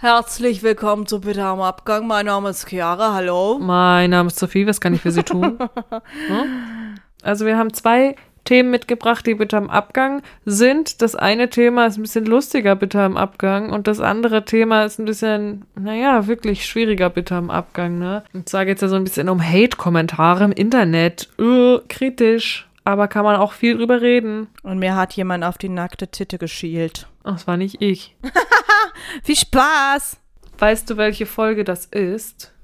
[0.00, 2.06] Herzlich willkommen zu Bitte am Abgang.
[2.06, 3.14] Mein Name ist Chiara.
[3.14, 3.58] Hallo.
[3.60, 4.64] Mein Name ist Sophie.
[4.64, 5.58] Was kann ich für Sie tun?
[6.28, 6.94] hm?
[7.24, 8.14] Also wir haben zwei
[8.44, 11.02] Themen mitgebracht, die bitte am Abgang sind.
[11.02, 13.72] Das eine Thema ist ein bisschen lustiger, bitte am Abgang.
[13.72, 17.98] Und das andere Thema ist ein bisschen, naja, wirklich schwieriger, bitte am Abgang.
[17.98, 18.22] Ne?
[18.32, 21.28] Und zwar geht es ja so ein bisschen um Hate-Kommentare im Internet.
[21.40, 22.67] Uh, kritisch.
[22.88, 24.46] Aber kann man auch viel drüber reden.
[24.62, 27.06] Und mir hat jemand auf die nackte Titte geschielt.
[27.22, 28.16] Ach, das war nicht ich.
[29.22, 30.16] Viel Spaß!
[30.58, 32.54] Weißt du, welche Folge das ist?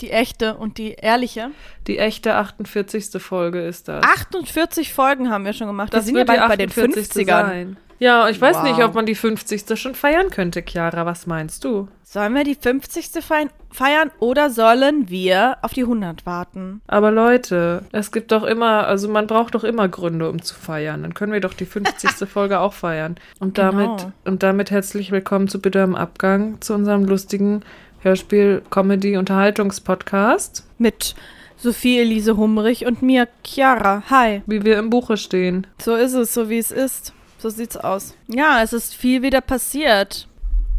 [0.00, 1.50] Die echte und die ehrliche.
[1.88, 3.20] Die echte 48.
[3.20, 4.04] Folge ist das.
[4.04, 5.92] 48 Folgen haben wir schon gemacht.
[5.92, 7.26] das wir sind ja bald bei den 48.
[7.26, 7.26] 50ern.
[7.26, 7.76] sein.
[8.02, 8.62] Ja, ich weiß Wow.
[8.64, 9.76] nicht, ob man die 50.
[9.78, 11.06] schon feiern könnte, Chiara.
[11.06, 11.86] Was meinst du?
[12.02, 13.22] Sollen wir die 50.
[13.22, 16.80] fei- feiern oder sollen wir auf die 100 warten?
[16.88, 21.02] Aber Leute, es gibt doch immer, also man braucht doch immer Gründe, um zu feiern.
[21.02, 22.28] Dann können wir doch die 50.
[22.28, 23.14] Folge auch feiern.
[23.38, 24.12] Und damit, Genau.
[24.24, 27.62] und damit herzlich willkommen zu Bitte am Abgang, zu unserem lustigen
[28.02, 31.14] Hörspiel-Comedy-Unterhaltungspodcast, Mit
[31.56, 34.02] Sophie Elise Humrich und mir, Chiara.
[34.10, 34.42] Hi.
[34.46, 35.68] wie wir im Buche stehen.
[35.80, 37.12] So ist es, so wie es ist.
[37.42, 38.14] So sieht's aus.
[38.28, 40.28] Ja, es ist viel wieder passiert.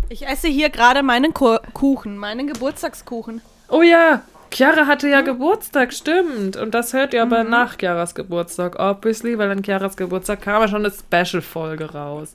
[0.08, 3.42] Ich esse hier gerade meinen Ku Kuchen, meinen Geburtstagskuchen.
[3.68, 6.56] Oh ja, Chiara hatte ja Geburtstag, stimmt.
[6.56, 10.70] Und das hört ihr aber nach Chiaras Geburtstag, obviously, weil an Chiaras Geburtstag kam ja
[10.70, 12.34] schon eine Special-Folge raus.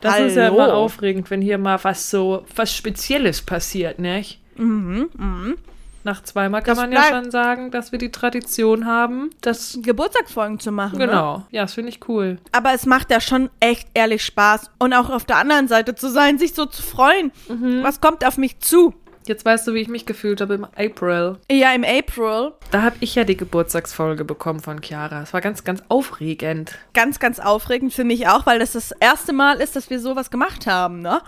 [0.00, 0.54] Das ist ja Hallo.
[0.54, 4.38] immer aufregend, wenn hier mal was so, was Spezielles passiert, nicht?
[4.54, 5.58] Mhm, mhm.
[6.06, 9.30] Nach zweimal kann Das man ja schon sagen, dass wir die Tradition haben.
[9.40, 10.98] Das, Geburtstagsfolgen zu machen.
[10.98, 11.08] Ne?
[11.08, 11.44] genau.
[11.50, 12.38] Ja, das finde ich cool.
[12.52, 14.70] Aber es macht ja schon echt ehrlich Spaß.
[14.78, 17.32] Und auch auf der anderen Seite zu sein, sich so zu freuen.
[17.82, 18.94] Was kommt auf mich zu?
[19.26, 21.38] Jetzt weißt du, wie ich mich gefühlt habe im April.
[21.50, 22.52] Ja, im April.
[22.70, 25.22] Da habe ich ja die Geburtstagsfolge bekommen von Chiara.
[25.22, 26.78] Es war ganz, ganz aufregend.
[26.94, 30.30] Ganz, ganz aufregend für mich auch, weil das das erste Mal ist, dass wir sowas
[30.30, 31.20] gemacht haben, ne?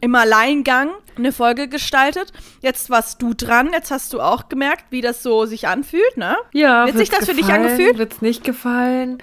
[0.00, 2.32] Im Alleingang eine Folge gestaltet.
[2.62, 6.36] Jetzt warst du dran, jetzt hast du auch gemerkt, wie das so sich anfühlt, ne?
[6.52, 7.64] Ja, Wird sich das für dich gefallen?
[7.66, 7.98] angefühlt?
[7.98, 9.18] Wird's nicht gefallen?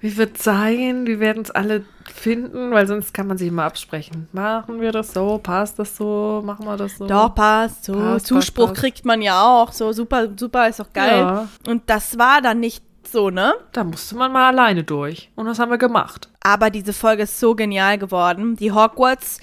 [0.00, 1.06] Wie wird's sein?
[1.06, 4.28] Wir werden es alle finden, weil sonst kann man sich immer absprechen.
[4.32, 5.38] Machen wir das so?
[5.38, 6.42] Passt das so?
[6.44, 7.06] Machen wir das so?
[7.06, 7.84] Doch, passt.
[7.84, 8.80] So, Passt, Zuspruch passt, passt.
[8.80, 9.72] kriegt man ja auch.
[9.72, 11.18] So, super, super, ist doch geil.
[11.18, 11.48] Ja.
[11.68, 13.54] Und das war dann nicht so, ne?
[13.72, 15.30] Da musste man mal alleine durch.
[15.36, 16.28] Und das haben wir gemacht.
[16.42, 18.56] Aber diese Folge ist so genial geworden.
[18.56, 19.40] Die Hogwarts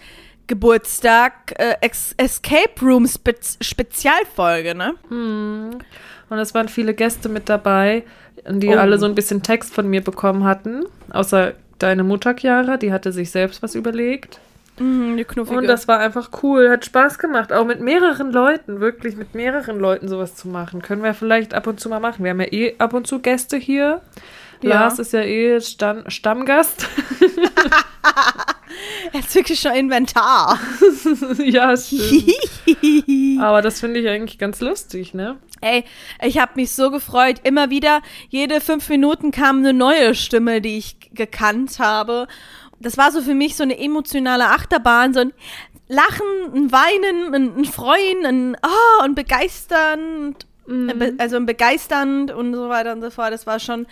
[0.47, 1.75] Geburtstag äh,
[2.18, 4.94] Escape Room Spez Spezialfolge, ne?
[5.09, 8.03] Und es waren viele Gäste mit dabei,
[8.50, 8.78] die Oh.
[8.78, 10.84] alle so ein bisschen Text von mir bekommen hatten.
[11.12, 14.40] Außer deine Mutter, Chiara, die hatte sich selbst was überlegt.
[14.80, 15.58] Mhm, die knuffige.
[15.58, 19.80] Und das war einfach cool, hat Spaß gemacht, auch mit mehreren Leuten, wirklich mit mehreren
[19.80, 20.82] Leuten sowas zu machen.
[20.82, 22.24] Können wir vielleicht ab und zu mal machen.
[22.24, 24.02] Wir haben ja eh ab und zu Gäste hier.
[24.62, 24.70] Ja.
[24.70, 26.88] Lars ist ja eh Stam Stammgast.
[29.14, 30.58] Jetzt wirklich schon Inventar.
[31.38, 32.32] ja, stimmt.
[33.42, 35.38] Aber das finde ich eigentlich ganz lustig, ne?
[35.62, 35.84] Ey,
[36.22, 37.42] ich habe mich so gefreut.
[37.44, 42.28] Immer wieder, jede fünf Minuten kam eine neue Stimme, die ich gekannt habe.
[42.84, 45.34] Das war so für mich so eine emotionale Achterbahn, so ein
[45.88, 50.36] Lachen, ein Weinen, ein, ein Freuen, ein Oh und begeistern,
[50.68, 53.34] ein Be also ein begeisternd und so weiter und so fort.
[53.34, 53.86] Das war schon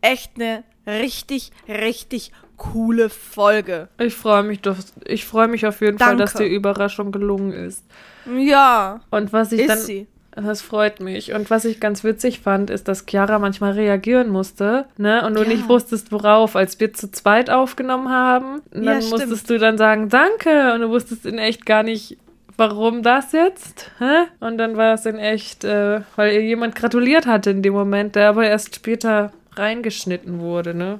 [0.00, 3.88] echt eine richtig, richtig coole Folge.
[3.98, 6.22] Ich freue mich doch, ich freue mich auf jeden Fall, Danke.
[6.22, 7.84] dass die Überraschung gelungen ist.
[8.26, 10.06] Ja, Und was ich dann sie.
[10.36, 11.32] Das freut mich.
[11.32, 15.24] Und was ich ganz witzig fand, ist, dass Chiara manchmal reagieren musste, ne?
[15.24, 15.48] Und du Ja.
[15.48, 16.56] nicht wusstest, worauf.
[16.56, 19.20] Als wir zu zweit aufgenommen haben, Ja, dann stimmt.
[19.20, 20.74] musstest du dann sagen, danke.
[20.74, 22.18] Und du wusstest in echt gar nicht,
[22.56, 23.90] warum das jetzt?
[24.00, 24.24] Hä?
[24.40, 28.16] Und dann war es in echt, äh, weil ihr jemand gratuliert hatte in dem Moment,
[28.16, 30.98] der aber erst später reingeschnitten wurde, ne?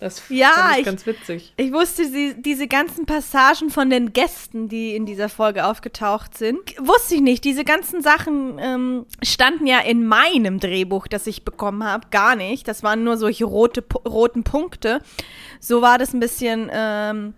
[0.00, 1.52] Das Ja, fand ich, ich- ganz witzig.
[1.58, 6.58] Ich wusste sie, diese ganzen Passagen von den Gästen, die in dieser Folge aufgetaucht sind,
[6.80, 7.44] wusste ich nicht.
[7.44, 12.66] Diese ganzen Sachen ähm, standen ja in meinem Drehbuch, das ich bekommen habe, gar nicht.
[12.66, 15.00] Das waren nur solche rote, roten Punkte.
[15.60, 17.34] So war das ein bisschen ähm,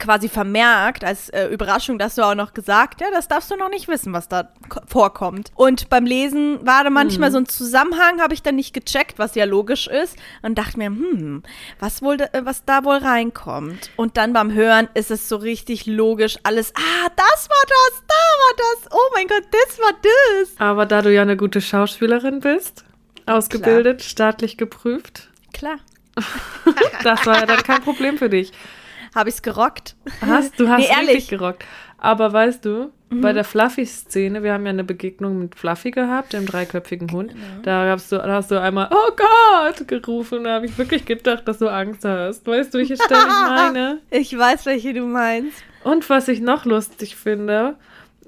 [0.00, 3.70] quasi vermerkt als äh, Überraschung, dass du auch noch gesagt, ja, das darfst du noch
[3.70, 5.52] nicht wissen, was da ko- vorkommt.
[5.54, 9.36] Und beim Lesen war da manchmal so ein Zusammenhang, habe ich dann nicht gecheckt, was
[9.36, 11.42] ja logisch ist und dachte mir, hm,
[11.78, 13.90] was wohl, da- äh, was da wohl reinkommt.
[13.96, 18.14] Und dann beim Hören ist es so richtig logisch alles, ah, das war das, da
[18.14, 20.50] war das, oh mein Gott, das war das.
[20.58, 22.84] Aber da du ja eine gute Schauspielerin bist,
[23.24, 25.78] ausgebildet, staatlich geprüft, Klar,
[27.02, 28.52] das war ja dann kein Problem für dich.
[29.16, 29.96] Habe ich's gerockt.
[30.20, 31.08] Hast, du hast Nee, ehrlich.
[31.08, 31.64] wirklich gerockt.
[31.98, 36.44] Aber weißt du, bei der Fluffy-Szene, wir haben ja eine Begegnung mit Fluffy gehabt, dem
[36.44, 37.32] dreiköpfigen Hund.
[37.62, 40.44] Da, hast du, da hast du einmal, oh Gott, gerufen.
[40.44, 42.46] Da habe ich wirklich gedacht, dass du Angst hast.
[42.46, 43.98] Weißt du, welche Stelle ich meine?
[44.10, 45.56] Ich weiß, welche du meinst.
[45.84, 47.76] Und was ich noch lustig finde,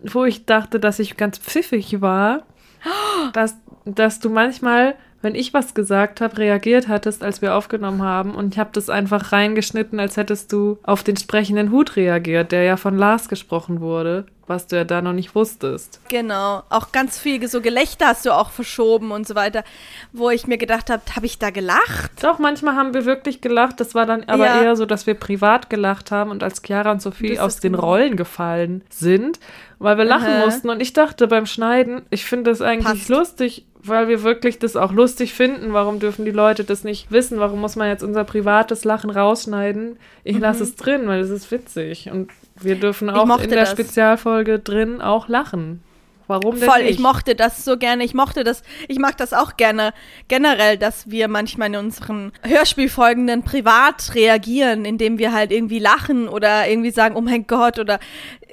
[0.02, 2.44] wo ich dachte, dass ich ganz pfiffig war,
[3.32, 8.34] dass, dass du manchmal, wenn ich was gesagt habe, reagiert hattest, als wir aufgenommen haben.
[8.34, 12.62] Und ich habe das einfach reingeschnitten, als hättest du auf den sprechenden Hut reagiert, der
[12.62, 16.00] ja von Lars gesprochen wurde, was du ja da noch nicht wusstest.
[16.08, 16.62] Genau.
[16.70, 19.64] Auch ganz viel so Gelächter hast du auch verschoben und so weiter,
[20.12, 22.12] wo ich mir gedacht habe, habe ich da gelacht?
[22.22, 23.80] Doch, manchmal haben wir wirklich gelacht.
[23.80, 24.62] Das war dann aber Ja.
[24.62, 27.72] eher so, dass wir privat gelacht haben und als Chiara und Sophie Das aus den
[27.72, 27.84] genau.
[27.86, 29.40] Rollen gefallen sind,
[29.80, 30.44] weil wir lachen Aha.
[30.44, 30.70] mussten.
[30.70, 33.08] Und ich dachte beim Schneiden, ich finde das eigentlich Passt.
[33.10, 35.72] lustig, weil wir wirklich das auch lustig finden.
[35.72, 37.38] Warum dürfen die Leute das nicht wissen?
[37.38, 39.98] Warum muss man jetzt unser privates Lachen rausschneiden?
[40.24, 42.10] Ich lasse es drin, weil es ist witzig.
[42.10, 42.30] Und
[42.60, 43.70] wir dürfen auch in der das.
[43.70, 45.82] Spezialfolge drin auch lachen.
[46.28, 46.90] Warum denn Voll, nicht?
[46.90, 48.04] ich mochte das so gerne.
[48.04, 49.94] Ich mochte das, ich mag das auch gerne
[50.28, 56.28] generell, dass wir manchmal in unseren Hörspielfolgen dann privat reagieren, indem wir halt irgendwie lachen
[56.28, 57.98] oder irgendwie sagen, oh mein Gott, oder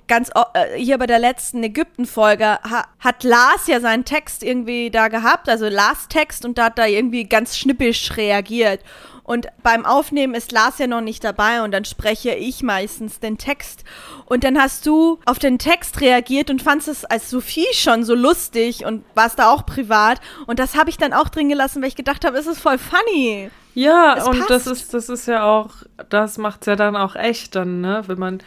[0.07, 5.07] ganz äh, hier bei der letzten Ägypten-Folge ha, hat Lars ja seinen Text irgendwie da
[5.07, 8.81] gehabt, also Lars Text und da hat er irgendwie ganz schnippisch reagiert.
[9.23, 13.39] Und beim Aufnehmen ist Lars ja noch nicht dabei und dann spreche ich meistens den
[13.39, 13.83] Text.
[14.25, 18.13] Und dann hast du auf den Text reagiert und fandst es als Sophie schon so
[18.13, 20.21] lustig und warst da auch privat.
[20.45, 22.77] Und das habe ich dann auch drin gelassen, weil ich gedacht habe, es ist voll
[22.77, 23.49] funny.
[23.73, 24.67] Ja, Es und das passt.
[24.67, 25.71] ist, das ist ja auch,
[26.09, 28.03] das macht's ja dann auch echt dann, ne?
[28.05, 28.43] Wenn man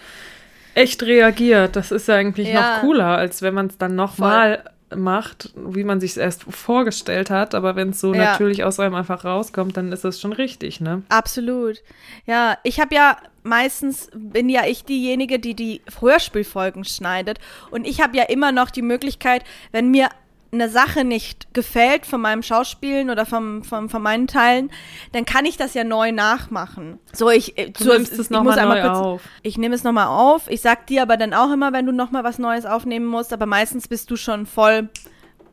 [0.79, 1.77] echt reagiert.
[1.77, 2.75] Das ist ja eigentlich Ja.
[2.77, 4.65] noch cooler, als wenn man es dann nochmal
[4.97, 7.55] macht, wie man sich erst vorgestellt hat.
[7.55, 8.25] Aber wenn es so Ja.
[8.25, 11.03] natürlich aus einem einfach rauskommt, dann ist das schon richtig, ne?
[11.11, 11.83] Absolut.
[12.25, 17.39] Ja, ich habe ja meistens, bin ja ich diejenige, die die Hörspielfolgen schneidet.
[17.71, 20.09] Und ich habe ja immer noch die Möglichkeit, wenn mir
[20.51, 24.71] eine Sache nicht gefällt von meinem Schauspielen oder vom, vom, von meinen Teilen,
[25.13, 26.99] dann kann ich das ja neu nachmachen.
[27.13, 29.23] So, ich, äh, Du so, nimmst es ich noch muss mal einmal neu kurz, auf.
[29.43, 30.49] Ich nehme es nochmal auf.
[30.51, 33.45] Ich sag dir aber dann auch immer, wenn du nochmal was Neues aufnehmen musst, aber
[33.47, 34.89] meistens bist du schon voll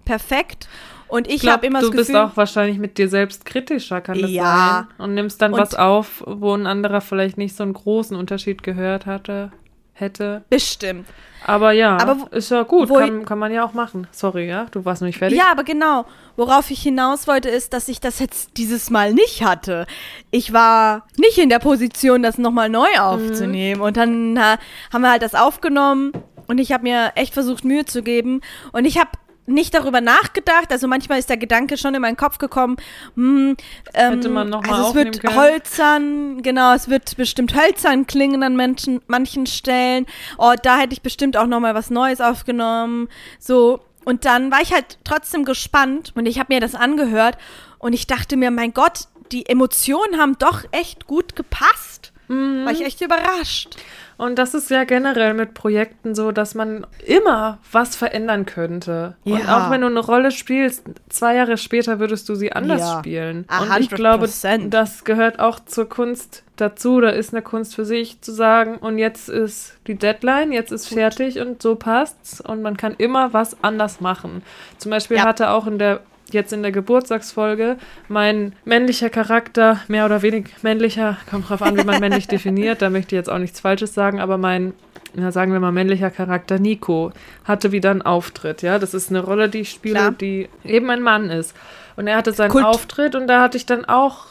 [0.05, 0.67] perfekt.
[1.07, 4.19] Und ich, habe immer du das bist Gefühl, auch wahrscheinlich mit dir selbst kritischer, kann
[4.19, 4.87] das Ja.
[4.97, 5.05] sein?
[5.05, 8.63] Und nimmst dann Und- was auf, wo ein anderer vielleicht nicht so einen großen Unterschied
[8.63, 9.51] gehört hatte,
[9.93, 10.43] hätte.
[10.49, 11.07] bestimmt.
[11.47, 14.07] Aber ja, Aber wo- ist ja gut, kann, kann man ja auch machen.
[14.11, 15.37] Sorry, ja, du warst noch nicht fertig.
[15.37, 16.05] Ja, aber genau.
[16.35, 19.85] Worauf ich hinaus wollte, ist, dass ich das jetzt dieses Mal nicht hatte.
[20.31, 23.79] Ich war nicht in der Position, das nochmal neu aufzunehmen.
[23.81, 24.57] Und dann äh,
[24.91, 26.11] haben wir halt das aufgenommen
[26.47, 28.41] und ich habe mir echt versucht, Mühe zu geben.
[28.71, 29.11] Und ich habe
[29.45, 30.71] nicht darüber nachgedacht.
[30.71, 32.77] Also manchmal ist der Gedanke schon in meinen Kopf gekommen,
[33.15, 33.55] hm,
[33.93, 35.35] ähm, Hätte man noch mal also es wird können.
[35.35, 40.05] hölzern, genau, es wird bestimmt hölzern klingen an manchen, manchen Stellen.
[40.37, 43.09] Oh, da hätte ich bestimmt auch noch mal was Neues aufgenommen.
[43.39, 47.37] So, und dann war ich halt trotzdem gespannt und ich habe mir das angehört
[47.79, 52.13] und ich dachte mir, mein Gott, die Emotionen haben doch echt gut gepasst.
[52.27, 52.65] Mhm.
[52.65, 53.75] War ich echt überrascht.
[54.17, 59.15] Und das ist ja generell mit Projekten so, dass man immer was verändern könnte.
[59.25, 59.67] Und Ja.
[59.67, 62.99] auch wenn du eine Rolle spielst, zwei Jahre später würdest du sie anders Ja.
[62.99, 63.45] spielen.
[63.47, 64.73] A Und ich glaube, 100%.
[64.73, 67.01] das gehört auch zur Kunst dazu.
[67.01, 70.87] Da ist eine Kunst für sich zu sagen, und jetzt ist die Deadline, jetzt ist
[70.87, 72.39] fertig und so passt's.
[72.39, 74.43] Und man kann immer was anders machen.
[74.77, 75.25] Zum Beispiel Ja.
[75.25, 75.99] hatte auch in der
[76.31, 77.77] jetzt in der Geburtstagsfolge
[78.07, 82.89] mein männlicher Charakter, mehr oder weniger männlicher, kommt drauf an, wie man männlich definiert, da
[82.89, 84.73] möchte ich jetzt auch nichts Falsches sagen, aber mein,
[85.15, 87.11] ja, sagen wir mal, männlicher Charakter Nico
[87.43, 90.11] hatte wieder einen Auftritt, ja, das ist eine Rolle, die ich spiele, Klar.
[90.11, 91.55] die eben ein Mann ist.
[91.95, 92.65] Und er hatte seinen Kult.
[92.65, 94.25] Auftritt und da hatte ich dann auch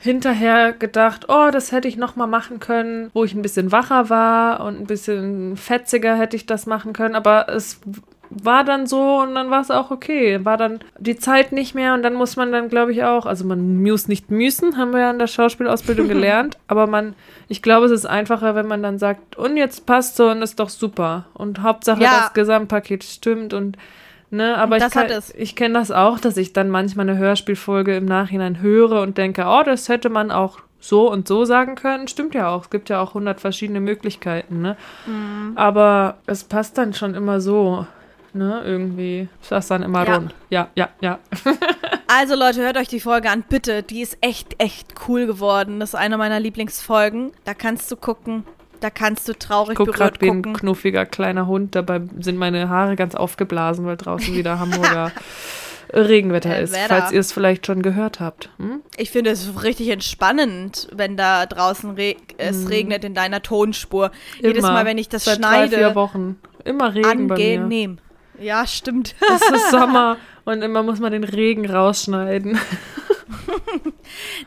[0.00, 4.10] hinterher gedacht, oh, das hätte ich noch mal machen können, wo ich ein bisschen wacher
[4.10, 7.80] war und ein bisschen fetziger hätte ich das machen können, aber es
[8.42, 10.44] war dann so und dann war es auch okay.
[10.44, 13.44] War dann die Zeit nicht mehr und dann muss man dann, glaube ich, auch, also
[13.44, 17.14] man muss nicht müssen, haben wir ja in der Schauspielausbildung gelernt, aber man,
[17.48, 20.60] ich glaube, es ist einfacher, wenn man dann sagt, und jetzt passt so und ist
[20.60, 21.26] doch super.
[21.34, 22.20] Und Hauptsache Ja.
[22.22, 23.76] das Gesamtpaket stimmt und
[24.34, 27.94] Ne, aber Das ich, kann, ich kenne das auch, dass ich dann manchmal eine Hörspielfolge
[27.94, 32.08] im Nachhinein höre und denke, oh, das hätte man auch so und so sagen können.
[32.08, 32.62] Stimmt ja auch.
[32.64, 34.78] Es gibt ja auch hundert verschiedene Möglichkeiten, ne?
[35.06, 35.52] Mhm.
[35.54, 37.86] Aber es passt dann schon immer so,
[38.34, 38.62] ne?
[38.64, 40.16] Irgendwie ist das dann immer Ja.
[40.16, 40.34] rund.
[40.50, 41.18] Ja, ja, ja.
[42.14, 43.82] Also Leute, hört euch die Folge an, bitte.
[43.82, 45.80] Die ist echt, echt cool geworden.
[45.80, 47.32] Das ist eine meiner Lieblingsfolgen.
[47.44, 48.44] Da kannst du gucken.
[48.80, 50.52] Da kannst du traurig Ich guck gerade berührt wie ein gucken.
[50.52, 51.74] knuffiger kleiner Hund.
[51.74, 55.10] Dabei sind meine Haare ganz aufgeblasen, weil draußen wieder Hamburger
[55.94, 56.72] Regenwetter Äh, ist.
[56.74, 56.88] Wetter.
[57.00, 58.50] Falls ihr es vielleicht schon gehört habt.
[58.58, 58.80] Hm?
[58.98, 64.10] Ich finde es richtig entspannend, wenn da draußen re es regnet in deiner Tonspur.
[64.36, 64.58] Jedes Mhm.
[64.68, 64.72] Immer.
[64.72, 66.38] Mal, wenn ich das Seit drei, vier schneide, Wochen.
[66.64, 67.96] Immer Regen bei mir.
[68.38, 69.14] Ja, stimmt.
[69.34, 72.58] Es ist Sommer und immer muss man den Regen rausschneiden.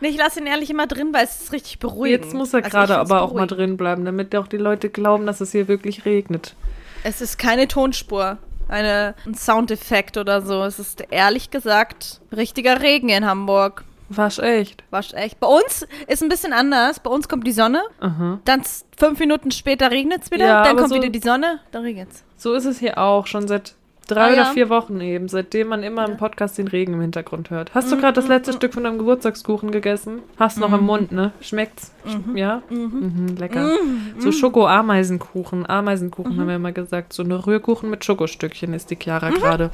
[0.01, 2.25] Nee, ich lasse ihn ehrlich immer drin, weil es ist richtig beruhigend.
[2.25, 4.89] Jetzt muss er Also gerade find's aber auch mal drin bleiben, damit auch die Leute
[4.89, 6.55] glauben, dass es hier wirklich regnet.
[7.03, 8.37] Es ist keine Tonspur,
[8.67, 10.63] eine, ein Soundeffekt oder so.
[10.63, 13.83] Es ist ehrlich gesagt richtiger Regen in Hamburg.
[14.09, 14.83] Wasch echt.
[14.91, 15.39] Wasch echt.
[15.39, 16.99] Bei uns ist ein bisschen anders.
[16.99, 18.39] Bei uns kommt die Sonne, Aha.
[18.45, 18.61] dann
[18.97, 22.09] fünf Minuten später regnet es wieder, Ja, dann kommt so- wieder die Sonne, dann regnet
[22.11, 22.23] es.
[22.37, 23.73] So ist es hier auch schon seit
[24.07, 24.45] drei Ah, oder ja.
[24.53, 27.73] vier Wochen eben, seitdem man immer im Podcast den Regen im Hintergrund hört.
[27.73, 30.19] Hast Mhm, du gerade das letzte Stück von deinem Geburtstagskuchen gegessen?
[30.37, 31.31] Hast noch im Mund, ne?
[31.41, 31.91] Schmeckt's?
[32.07, 32.61] Sch- Ja?
[32.69, 33.71] Mhm, lecker.
[34.19, 35.67] So Schoko-Ameisenkuchen.
[35.67, 37.13] Ameisenkuchen haben wir immer gesagt.
[37.13, 39.35] So eine Rührkuchen mit Schokostückchen ist die Chiara Mhm.
[39.35, 39.71] gerade.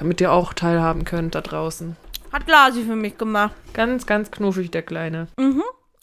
[0.00, 1.94] Damit ihr auch teilhaben könnt da draußen.
[2.32, 3.54] Hat Glasi für mich gemacht.
[3.74, 5.28] Ganz, ganz knuffig, der Kleine.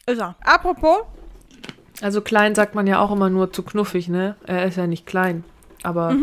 [0.07, 0.35] Ist er.
[0.43, 0.99] Apropos,
[2.01, 4.35] Also klein sagt man ja auch immer nur zu knuffig, ne?
[4.45, 5.43] Er ist ja nicht klein.
[5.83, 6.15] Aber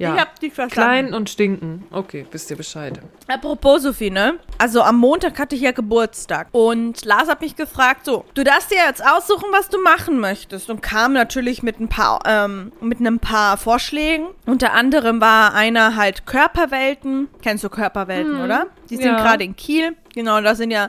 [0.00, 0.14] ja.
[0.14, 0.72] Ich hab dich verstanden.
[1.08, 1.84] Klein und stinken.
[1.90, 3.00] Okay, wisst ihr Bescheid.
[3.28, 4.34] Apropos, Sophie, ne?
[4.58, 6.48] Also am Montag hatte ich ja Geburtstag.
[6.52, 10.70] Und Lars hat mich gefragt, so, du darfst dir jetzt aussuchen, was du machen möchtest.
[10.70, 14.26] Und kam natürlich mit ein paar, ähm, mit einem paar Vorschlägen.
[14.46, 17.28] Unter anderem war einer halt Körperwelten.
[17.42, 18.66] Kennst du Körperwelten, oder?
[18.88, 19.16] Die sind Ja.
[19.22, 19.96] gerade in Kiel.
[20.14, 20.88] Genau, das sind ja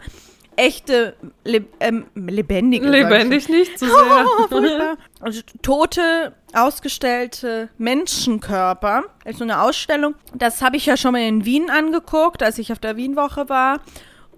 [0.55, 2.87] echte, leb ähm, lebendige.
[2.87, 4.25] Lebendig nicht zu sehr.
[4.25, 4.97] Oh, furchtbar.
[5.19, 9.03] Also tote, ausgestellte Menschenkörper.
[9.23, 10.15] Das ist so eine Ausstellung.
[10.33, 13.81] Das habe ich ja schon mal in Wien angeguckt, als ich auf der Wienwoche war.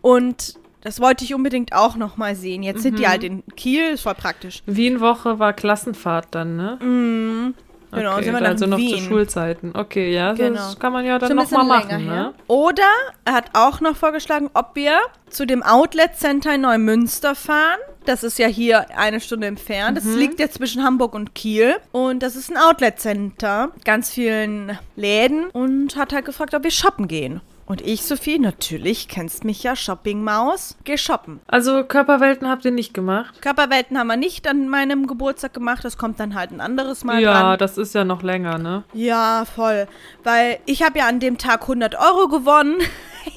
[0.02, 2.62] Und das wollte ich unbedingt auch noch mal sehen.
[2.62, 4.64] Jetzt sind die halt in Kiel, ist voll praktisch.
[4.66, 7.54] Wien-Woche war Klassenfahrt dann, ne?
[7.96, 8.98] Genau, okay, sind wir dann also noch Wien.
[8.98, 9.72] zu Schulzeiten.
[9.76, 10.56] Okay, ja, Genau.
[10.56, 12.34] das kann man ja dann ein noch mal bisschen machen, ne?
[12.48, 12.84] Oder
[13.26, 14.98] er hat auch noch vorgeschlagen, ob wir
[15.30, 17.80] zu dem Outlet Center in Neumünster fahren.
[18.06, 19.92] Das ist ja hier eine Stunde entfernt.
[19.92, 19.96] Mhm.
[19.96, 21.76] Das liegt ja zwischen Hamburg und Kiel.
[21.92, 23.72] Und das ist ein Outlet Center.
[23.86, 25.46] Ganz vielen Läden.
[25.52, 27.42] Und hat halt gefragt, ob wir shoppen gehen.
[27.66, 31.40] Und ich, Sophie, natürlich, kennst mich ja, Shopping-Maus, geh shoppen.
[31.48, 33.42] Also Körperwelten habt ihr nicht gemacht?
[33.42, 35.86] Körperwelten haben wir nicht an meinem Geburtstag gemacht.
[35.86, 37.58] Das kommt dann halt ein anderes Mal ja, dran.
[37.60, 38.84] das ist ja noch länger, ne?
[38.94, 39.88] Ja, voll.
[40.24, 42.76] Weil ich habe ja an dem Tag 100 Euro gewonnen.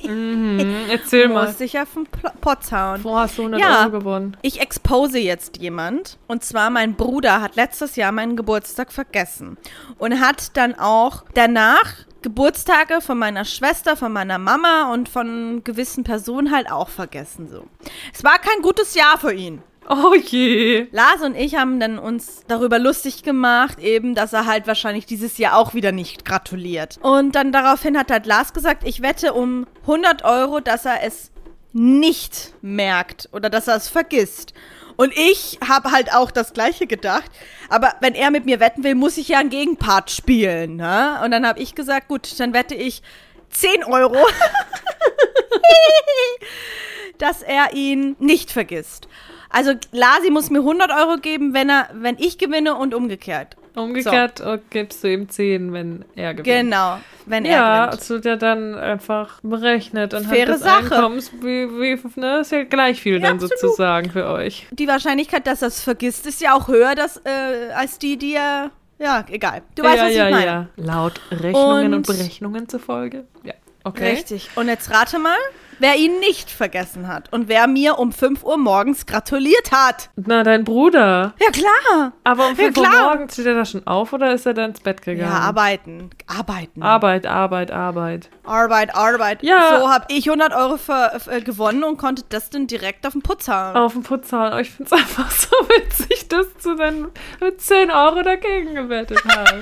[0.02, 1.46] Mhm, erzähl mal.
[1.46, 3.04] Musste ich auf den Pl- Potz hauen.
[3.04, 3.80] Wo hast du 100 Ja.
[3.82, 4.36] Euro gewonnen?
[4.42, 6.18] Ich expose jetzt jemand.
[6.26, 9.56] Und zwar mein Bruder hat letztes Jahr meinen Geburtstag vergessen.
[9.98, 11.92] Und hat dann auch danach
[12.26, 17.48] Geburtstage von meiner Schwester, von meiner Mama und von gewissen Personen halt auch vergessen.
[17.48, 17.68] So.
[18.12, 19.62] Es war kein gutes Jahr für ihn.
[19.88, 20.88] Oh je.
[20.90, 25.38] Lars und ich haben dann uns darüber lustig gemacht, eben, dass er halt wahrscheinlich dieses
[25.38, 26.98] Jahr auch wieder nicht gratuliert.
[27.00, 31.30] Und dann daraufhin hat halt Lars gesagt, ich wette um 100 Euro, dass er es
[31.72, 34.52] nicht merkt oder dass er es vergisst.
[34.96, 37.30] Und ich habe halt auch das Gleiche gedacht.
[37.68, 40.76] Aber wenn er mit mir wetten will, muss ich ja einen Gegenpart spielen.
[40.76, 41.20] Ne?
[41.24, 43.02] Und dann habe ich gesagt, gut, dann wette ich
[43.50, 44.16] 10 Euro,
[47.18, 49.08] dass er ihn nicht vergisst.
[49.50, 53.56] Also Lasi muss mir 100 Euro geben, wenn er, wenn ich gewinne und umgekehrt.
[53.76, 56.46] Umgekehrt oh, gibst du ihm 10, wenn er gewinnt.
[56.46, 58.02] Genau, wenn Ja, er gewinnt.
[58.02, 60.94] es wird ja dann einfach berechnet anhand Faire des Sache.
[60.94, 63.58] Einkommens, wie, wie, ne, ist ja gleich viel dann absolut.
[63.58, 64.66] sozusagen für euch.
[64.70, 68.34] Die Wahrscheinlichkeit, dass er es vergisst, ist ja auch höher dass, äh, als die, die
[68.34, 68.70] er.
[68.98, 69.60] Ja, egal.
[69.74, 70.46] Du weißt, ja, was ich ja, meine.
[70.46, 70.68] ja.
[70.76, 73.24] Laut Rechnungen und, Und- Berechnungen zufolge.
[73.44, 73.52] Ja,
[73.84, 74.12] okay.
[74.12, 74.48] Richtig.
[74.56, 75.36] Und jetzt rate mal,
[75.78, 80.10] wer ihn nicht vergessen hat und wer mir um 5 Uhr morgens gratuliert hat.
[80.16, 81.34] Na, dein Bruder.
[81.40, 82.12] Ja, klar.
[82.24, 83.02] Aber um Ja, 5 Uhr klar.
[83.04, 85.30] morgens steht er da schon auf oder ist er dann ins Bett gegangen?
[85.30, 86.10] Ja, arbeiten.
[86.26, 86.82] Arbeiten.
[86.82, 88.30] Arbeit, Arbeit, Arbeit.
[88.44, 89.42] Arbeit, Arbeit.
[89.42, 89.78] Ja.
[89.80, 93.22] So habe ich 100 Euro ver, äh, gewonnen und konnte das dann direkt auf den
[93.22, 93.76] Putz hauen.
[93.76, 94.52] Auf dem Putzhauen.
[94.54, 97.08] Oh, ich finde es einfach so witzig, dass du dann
[97.40, 99.54] mit 10 Euro dagegen gewettet hast.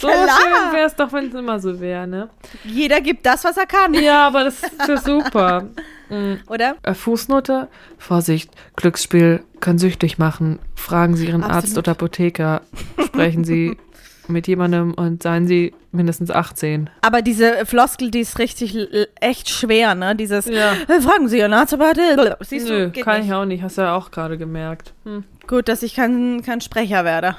[0.00, 0.28] So Klar.
[0.28, 2.28] schön wäre es doch, wenn es immer so wäre, ne?
[2.64, 3.94] Jeder gibt das, was er kann.
[3.94, 5.64] Ja, aber das ist ja super.
[6.48, 6.76] Oder?
[6.84, 7.66] Äh, Fußnote.
[7.98, 10.60] Vorsicht, Glücksspiel kann süchtig machen.
[10.76, 11.78] Fragen Sie Ihren Arzt Absolut.
[11.78, 12.62] oder Apotheker.
[13.06, 13.76] Sprechen Sie
[14.28, 16.88] mit jemandem und seien Sie mindestens 18.
[17.02, 18.76] Aber diese Floskel, die ist richtig
[19.20, 20.14] echt schwer, ne?
[20.14, 20.74] Dieses, Ja.
[20.86, 23.26] äh, fragen Sie Ihren Arzt, aber äh, siehst Nö, du, kann nicht.
[23.28, 23.62] ich auch nicht.
[23.62, 24.92] Hast du ja auch gerade gemerkt.
[25.04, 25.24] Hm.
[25.48, 27.34] Gut, dass ich kein, kein Sprecher werde.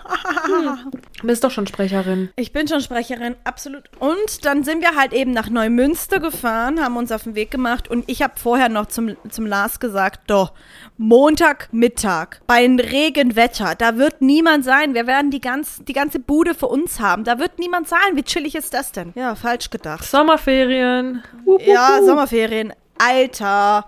[1.22, 2.30] Bist doch schon Sprecherin.
[2.36, 3.84] Ich bin schon Sprecherin, absolut.
[4.00, 7.88] Und dann sind wir halt eben nach Neumünster gefahren, haben uns auf den Weg gemacht
[7.88, 10.54] und ich habe vorher noch zum, zum Lars gesagt, doch,
[10.98, 14.94] Montagmittag bei Regenwetter, da wird niemand sein.
[14.96, 17.24] Wir werden die, ganz, die ganze Bude für uns haben.
[17.24, 18.16] Da wird niemand sein.
[18.16, 19.14] Wie chillig ist das denn?
[19.16, 20.04] Ja, falsch gedacht.
[20.04, 21.24] Sommerferien.
[21.46, 22.00] Hup, Ja.
[22.04, 22.74] Sommerferien.
[22.98, 23.86] Alter,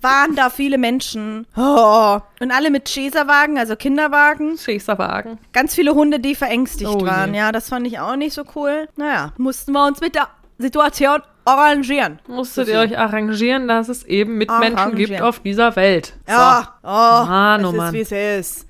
[0.00, 1.46] waren da viele Menschen.
[1.56, 2.18] Oh.
[2.40, 4.56] Und alle mit Chaserwagen, also Kinderwagen.
[4.56, 5.38] Schäferwagen.
[5.52, 7.06] Ganz viele Hunde, die verängstigt Oh je.
[7.06, 7.34] waren.
[7.34, 8.88] Ja, das fand ich auch nicht so cool.
[8.96, 10.28] Naja, mussten wir uns mit der
[10.58, 12.18] Situation arrangieren.
[12.26, 16.14] Musstet ihr euch arrangieren, dass es eben Mitmenschen gibt auf dieser Welt.
[16.28, 16.86] Ja, oh,
[17.26, 17.92] Mann, es oh ist, Mann.
[17.94, 18.67] wie es ist.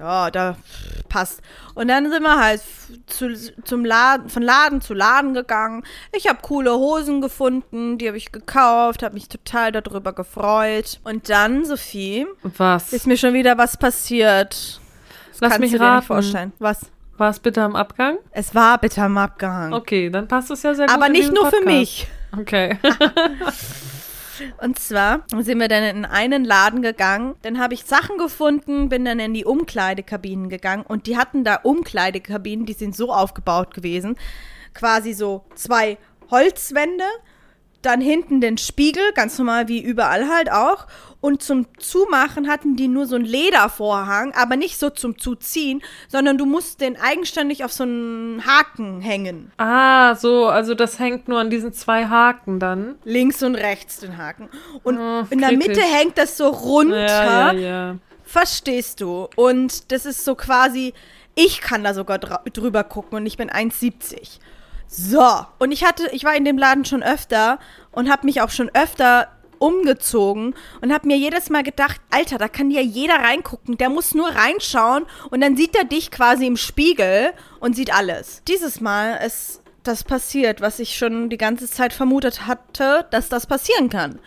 [0.00, 0.56] Ja, da
[1.10, 1.42] passt.
[1.74, 2.62] Und dann sind wir halt
[3.06, 5.84] zu, zum Laden, von Laden zu Laden gegangen.
[6.16, 11.00] Ich habe coole Hosen gefunden, die habe ich gekauft, habe mich total darüber gefreut.
[11.04, 12.50] Und dann, Sophie, So.
[12.56, 12.92] Was?
[12.94, 14.80] ist mir schon wieder was passiert.
[15.32, 15.96] Das Lass mich raten.
[15.96, 16.52] nicht vorstellen.
[16.58, 16.86] Was?
[17.18, 18.16] War es bitte am Abgang?
[18.30, 19.74] Es war bitter am Abgang.
[19.74, 20.94] Okay, dann passt es ja sehr gut.
[20.94, 21.66] Aber nicht nur für Podcast.
[21.66, 22.08] mich.
[22.38, 22.78] Okay.
[24.60, 29.04] Und zwar sind wir dann in einen Laden gegangen, dann habe ich Sachen gefunden, bin
[29.04, 34.16] dann in die Umkleidekabinen gegangen und die hatten da Umkleidekabinen, die sind so aufgebaut gewesen,
[34.74, 35.98] quasi so zwei
[36.30, 37.04] Holzwände,
[37.82, 40.86] dann hinten den Spiegel, ganz normal wie überall halt auch.
[41.22, 46.38] Und zum Zumachen hatten die nur so einen Ledervorhang, aber nicht so zum Zuziehen, sondern
[46.38, 49.52] du musst den eigenständig auf so einen Haken hängen.
[49.58, 52.94] ah, so, also das hängt nur an diesen zwei Haken dann.
[53.04, 54.48] Links und rechts den Haken.
[54.82, 55.52] Und Oh, in der.
[55.52, 57.06] Mitte hängt das so runter.
[57.06, 57.96] Ja, ja, ja.
[58.24, 59.28] Verstehst du?
[59.36, 60.94] Und das ist so quasi,
[61.34, 64.38] ich kann da sogar drüber gucken und ich bin 1,70.
[64.90, 65.46] So.
[65.60, 67.60] Und ich hatte, ich war in dem Laden schon öfter
[67.92, 69.28] und habe mich auch schon öfter
[69.58, 73.76] umgezogen und habe mir jedes Mal gedacht, Alter, da kann ja jeder reingucken.
[73.78, 78.42] Der muss nur reinschauen und dann sieht er dich quasi im Spiegel und sieht alles.
[78.48, 83.46] Dieses Mal ist das passiert, was ich schon die ganze Zeit vermutet hatte, dass das
[83.46, 84.18] passieren kann.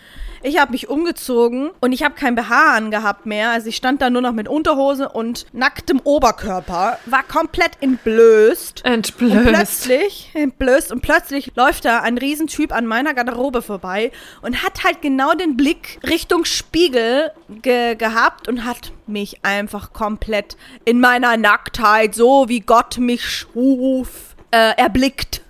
[0.46, 3.52] Ich habe mich umgezogen und ich habe kein BH angehabt mehr.
[3.52, 8.84] Also ich stand da nur noch mit Unterhose und nacktem Oberkörper, war komplett entblößt.
[8.84, 9.48] Und Entblößt.
[9.48, 15.02] plötzlich, entblößt, und plötzlich läuft da ein Riesentyp an meiner Garderobe vorbei und hat halt
[15.02, 17.32] genau den Blick Richtung Spiegel
[17.62, 24.36] ge gehabt und hat mich einfach komplett in meiner Nacktheit, so wie Gott mich schuf,
[24.52, 25.43] äh, erblickt.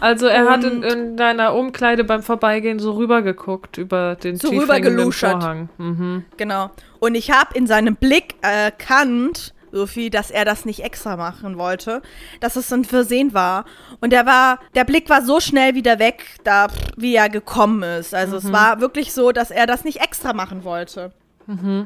[0.00, 5.42] Also er hat in, in deiner Umkleide beim Vorbeigehen so rübergeguckt über den So rübergeluschert.
[5.42, 5.68] Vorhang.
[5.78, 6.24] Mhm.
[6.36, 6.70] Genau.
[6.98, 12.02] Und ich habe in seinem Blick erkannt, Sophie, dass er das nicht extra machen wollte,
[12.40, 13.64] dass es ein Versehen war.
[14.00, 18.14] Und der war, der Blick war so schnell wieder weg, da wie er gekommen ist.
[18.14, 21.12] Also es war wirklich so, dass er das nicht extra machen wollte.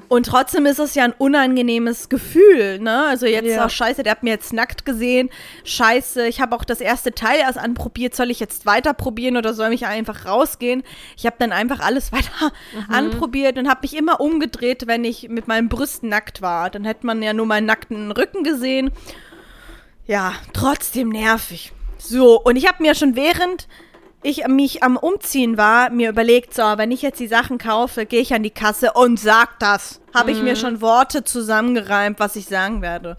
[0.09, 3.05] Und trotzdem ist es ja ein unangenehmes Gefühl, ne?
[3.07, 3.67] Also jetzt Ja.
[3.67, 5.29] auch scheiße, der hat mir jetzt nackt gesehen.
[5.65, 8.15] Scheiße, ich habe auch das erste Teil erst anprobiert.
[8.15, 10.83] Soll ich jetzt weiter probieren oder soll ich einfach rausgehen?
[11.17, 12.53] Ich habe dann einfach alles weiter
[12.89, 16.71] anprobiert und habe mich immer umgedreht, wenn ich mit meinen Brüsten nackt war.
[16.71, 18.91] Dann hätte man ja nur meinen nackten Rücken gesehen.
[20.07, 21.73] Ja, trotzdem nervig.
[21.99, 23.69] So, und ich habe mir schon während
[24.23, 28.21] ich mich am Umziehen war, mir überlegt, so, wenn ich jetzt die Sachen kaufe, gehe
[28.21, 30.01] ich an die Kasse und sag das.
[30.15, 33.17] Habe ich mir schon Worte zusammengereimt, was ich sagen werde.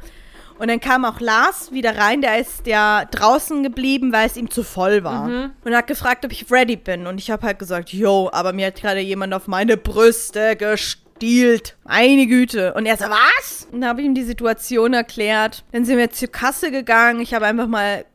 [0.60, 4.52] Und dann kam auch Lars wieder rein, der ist ja draußen geblieben, weil es ihm
[4.52, 5.26] zu voll war.
[5.66, 7.08] Und hat gefragt, ob ich ready bin.
[7.08, 11.78] Und ich habe halt gesagt, yo, aber mir hat gerade jemand auf meine Brüste gestielt.
[11.84, 12.76] Meine Güte.
[12.76, 13.68] Und er so, was?
[13.72, 15.64] Und dann habe ich ihm die Situation erklärt.
[15.72, 17.22] Dann sind wir zur Kasse gegangen.
[17.22, 18.06] Ich habe einfach mal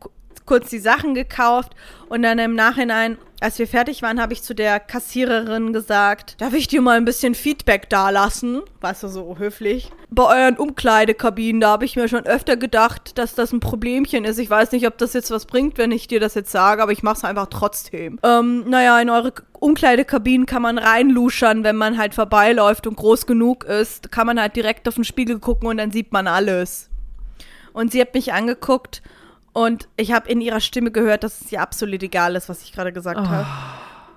[0.47, 1.73] kurz die Sachen gekauft.
[2.09, 6.55] Und dann im Nachhinein, als wir fertig waren, habe ich zu der Kassiererin gesagt, darf
[6.55, 8.63] ich dir mal ein bisschen Feedback dalassen?
[8.81, 9.91] Weißt du, so höflich.
[10.09, 14.39] Bei euren Umkleidekabinen, da habe ich mir schon öfter gedacht, dass das ein Problemchen ist.
[14.39, 16.93] Ich weiß nicht, ob das jetzt was bringt, wenn ich dir das jetzt sage, aber
[16.93, 18.21] ich mache es einfach trotzdem.
[18.23, 23.65] Ähm, naja, in eure Umkleidekabinen kann man reinluschern, wenn man halt vorbeiläuft und groß genug
[23.65, 24.13] ist.
[24.13, 26.89] Kann man halt direkt auf den Spiegel gucken und dann sieht man alles.
[27.73, 29.03] Und sie hat mich angeguckt
[29.57, 32.73] und ich habe in ihrer Stimme gehört, dass es ihr absolut egal ist, was ich
[32.73, 33.47] gerade gesagt habe.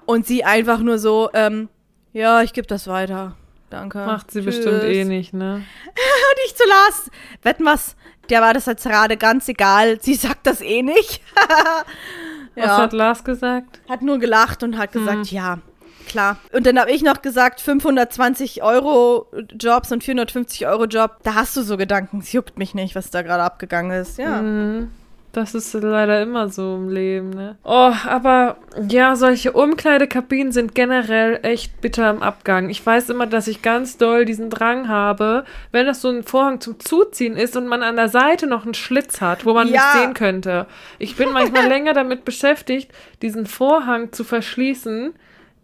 [0.05, 1.69] Und sie einfach nur so, ähm,
[2.11, 3.35] ja, ich gebe das weiter.
[3.69, 3.99] Danke.
[3.99, 4.57] Macht sie Tschüss.
[4.57, 5.55] bestimmt eh nicht, ne?
[5.85, 7.11] Und ich zu Lars.
[7.43, 7.95] Wetten was?
[8.29, 9.99] Der war das jetzt gerade ganz egal.
[10.01, 11.21] Sie sagt das eh nicht.
[12.55, 12.77] Was ja.
[12.77, 13.79] hat Lars gesagt?
[13.87, 15.05] Hat nur gelacht und hat Hm.
[15.05, 15.59] gesagt, ja,
[16.07, 16.37] klar.
[16.51, 21.17] Und dann habe ich noch gesagt, 520 Euro Jobs und 450 Euro Job.
[21.23, 22.19] Da hast du so Gedanken.
[22.19, 24.17] Es juckt mich nicht, was da gerade abgegangen ist.
[24.17, 24.41] Ja.
[24.41, 24.91] Mhm.
[25.31, 27.55] Das ist leider immer so im Leben, ne?
[27.63, 28.57] Oh, aber
[28.89, 32.69] ja, solche Umkleidekabinen sind generell echt bitter im Abgang.
[32.69, 36.61] Ich weiß immer, dass ich ganz doll diesen Drang habe, wenn das so ein Vorhang
[36.61, 39.73] zum Zuziehen ist und man an der Seite noch einen Schlitz hat, wo man Ja.
[39.93, 40.65] mich sehen könnte.
[40.97, 45.13] Ich bin manchmal länger damit beschäftigt, diesen Vorhang zu verschließen,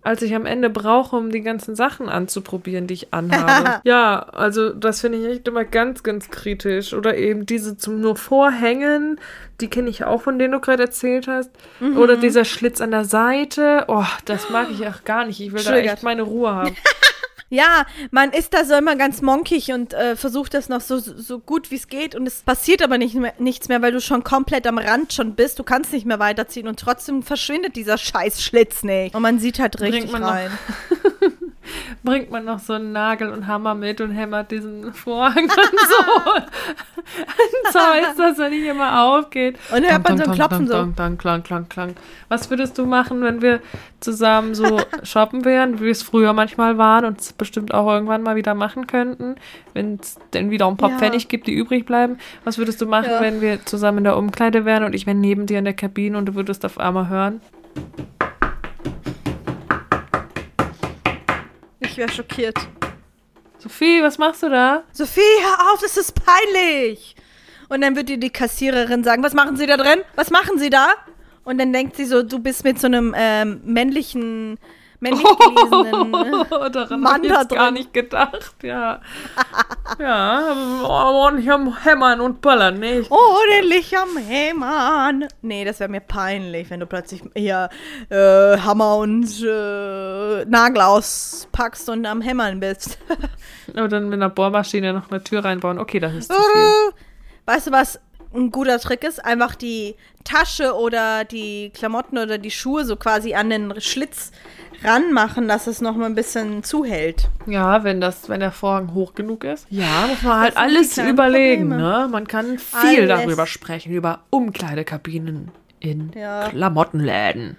[0.06, 3.82] als ich am Ende brauche, um die ganzen Sachen anzuprobieren, die ich anhabe.
[3.90, 6.94] ja, also das finde ich echt immer ganz, ganz kritisch.
[6.94, 9.20] Oder eben diese zum nur Vorhängen,
[9.62, 11.50] die kenne ich auch, von denen du gerade erzählt hast.
[11.80, 11.98] Mhm.
[11.98, 13.86] Oder dieser Schlitz an der Seite.
[13.88, 15.42] Oh, das mag ich auch gar nicht.
[15.42, 15.96] Ich will da Triggert.
[15.96, 16.76] echt meine Ruhe haben.
[17.56, 21.40] Ja, man ist da so immer ganz monkig und äh, versucht das noch so, so
[21.40, 24.24] gut wie es geht und es passiert aber nicht mehr, nichts mehr, weil du schon
[24.26, 25.58] komplett am Rand schon bist.
[25.58, 29.16] Du kannst nicht mehr weiterziehen und trotzdem verschwindet dieser scheiß Schlitz nicht.
[29.16, 30.52] Und man sieht halt richtig rein.
[32.04, 36.42] Bringt man noch so einen Nagel und Hammer mit und hämmert diesen Vorhang dann so.
[37.72, 39.58] so ist das, wenn nicht immer aufgeht.
[39.74, 40.86] Und dann hört man so ein Klopfen so.
[40.96, 41.96] dang, klang, klang, klang.
[42.30, 43.60] Was würdest du machen, wenn wir
[44.00, 48.22] zusammen so shoppen wären, wie wir es früher manchmal waren und es bestimmt auch irgendwann
[48.24, 49.36] mal wieder machen könnten,
[49.74, 50.98] wenn es denn wieder ein paar Ja.
[50.98, 52.18] Pfennig gibt, die übrig bleiben?
[52.44, 53.22] Was würdest du machen, Ja.
[53.22, 56.18] wenn wir zusammen in der Umkleide wären und ich wäre neben dir in der Kabine
[56.18, 57.42] und du würdest auf einmal hören?
[61.96, 62.58] Ich wäre schockiert.
[63.58, 64.84] Sophie, was machst du da?
[64.92, 67.16] Sophie, hör auf, das ist peinlich.
[67.70, 70.02] Und dann wird dir die Kassiererin sagen, was machen Sie da drin?
[70.16, 70.90] Was machen Sie da?
[71.46, 74.60] Und dann denkt sie so, du bist mit so einem ähm, männlichen,
[75.10, 76.14] männlich gelesenen.
[76.66, 79.00] äh, Daran Mann habe ich jetzt gar nicht gedacht, ja.
[80.00, 83.12] ja, ordentlich am Hämmern und Böllern, nicht?
[83.12, 85.26] Ordentlich am Hämmern.
[85.42, 87.70] Nee, das wäre mir peinlich, wenn du plötzlich hier
[88.10, 92.98] äh, Hammer und äh, Nagel auspackst und am Hämmern bist.
[93.76, 95.80] Und dann mit einer Bohrmaschine noch eine Tür reinbauen.
[95.80, 96.62] Okay, das ist zu viel.
[96.62, 96.94] Äh,
[97.46, 98.00] Weißt du, was
[98.34, 99.24] ein guter Trick ist?
[99.24, 104.32] Einfach die Tasche oder die Klamotten oder die Schuhe so quasi an den Schlitz
[104.86, 107.30] ranmachen, dass es noch mal ein bisschen zuhält.
[107.46, 109.68] Ja, wenn das, wenn der Vorhang hoch genug ist.
[109.70, 112.02] Ja, muss man halt alles überlegen, Probleme.
[112.02, 112.08] ne?
[112.12, 113.22] Man kann viel Alles.
[113.26, 116.50] darüber sprechen, über Umkleidekabinen in Ja.
[116.50, 117.58] Klamottenläden.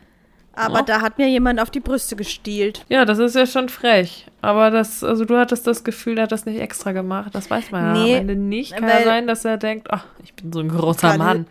[0.56, 0.82] Aber Ja.
[0.82, 2.84] da hat mir jemand auf die Brüste gestielt.
[2.88, 4.26] Ja, das ist ja schon frech.
[4.40, 7.34] Aber das, also du hattest das Gefühl, er hat das nicht extra gemacht.
[7.34, 8.74] Das weiß man ja Nee, am Ende nicht.
[8.74, 11.46] Kann ja sein, dass er denkt, ach, ich bin so ein großer Mann.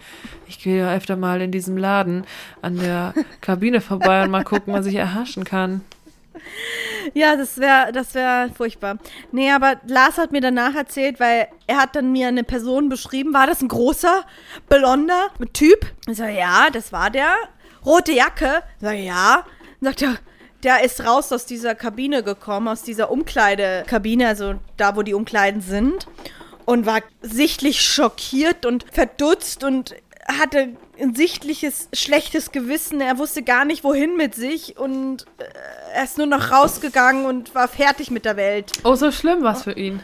[0.48, 2.26] Ich gehe ja öfter mal in diesem Laden
[2.62, 5.82] an der Kabine vorbei und mal gucken, was ich erhaschen kann.
[7.14, 8.98] Ja, das wäre das wär furchtbar.
[9.32, 13.34] Nee, aber Lars hat mir danach erzählt, weil er hat dann mir eine Person beschrieben.
[13.34, 14.24] War das ein großer,
[14.68, 15.86] blonder Typ?
[16.10, 17.34] Ich sag, ja, das war der.
[17.86, 18.64] Rote Jacke?
[18.78, 19.46] Ich sag, ja.
[19.82, 20.18] Dann sagt er,
[20.64, 25.62] der ist raus aus dieser Kabine gekommen, aus dieser Umkleidekabine, also da, wo die Umkleiden
[25.62, 26.08] sind.
[26.66, 29.94] Und war sichtlich schockiert und verdutzt und
[30.28, 30.70] hatte
[31.00, 33.02] ein sichtliches schlechtes Gewissen.
[33.02, 35.44] Er wusste gar nicht, wohin mit sich und äh,
[35.94, 38.72] er ist nur noch rausgegangen und war fertig mit der Welt.
[38.84, 40.00] Oh, so schlimm war's für ihn.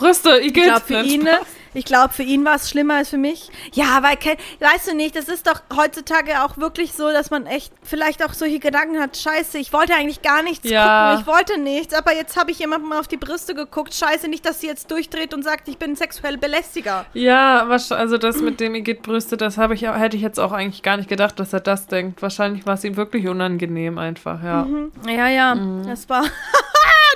[0.00, 1.28] Brüste, ich Ich glaube, für ihn,
[1.72, 3.48] ich glaube, für ihn war es schlimmer als für mich.
[3.74, 4.16] Ja, weil,
[4.58, 8.32] weißt du nicht, das ist doch heutzutage auch wirklich so, dass man echt vielleicht auch
[8.32, 11.10] solche Gedanken hat, scheiße, ich wollte eigentlich gar nichts Ja.
[11.12, 14.44] gucken, ich wollte nichts, aber jetzt habe ich jemandem auf die Brüste geguckt, scheiße, nicht,
[14.46, 17.06] dass sie jetzt durchdreht und sagt, ich bin sexuell Belästiger.
[17.14, 20.82] Ja, also das mit dem Igitt Brüste, das habe ich, hätte ich jetzt auch eigentlich
[20.82, 22.20] gar nicht gedacht, dass er das denkt.
[22.22, 24.66] Wahrscheinlich war es ihm wirklich unangenehm einfach, ja.
[25.06, 25.86] Ja, ja, Mhm.
[25.86, 26.24] das war,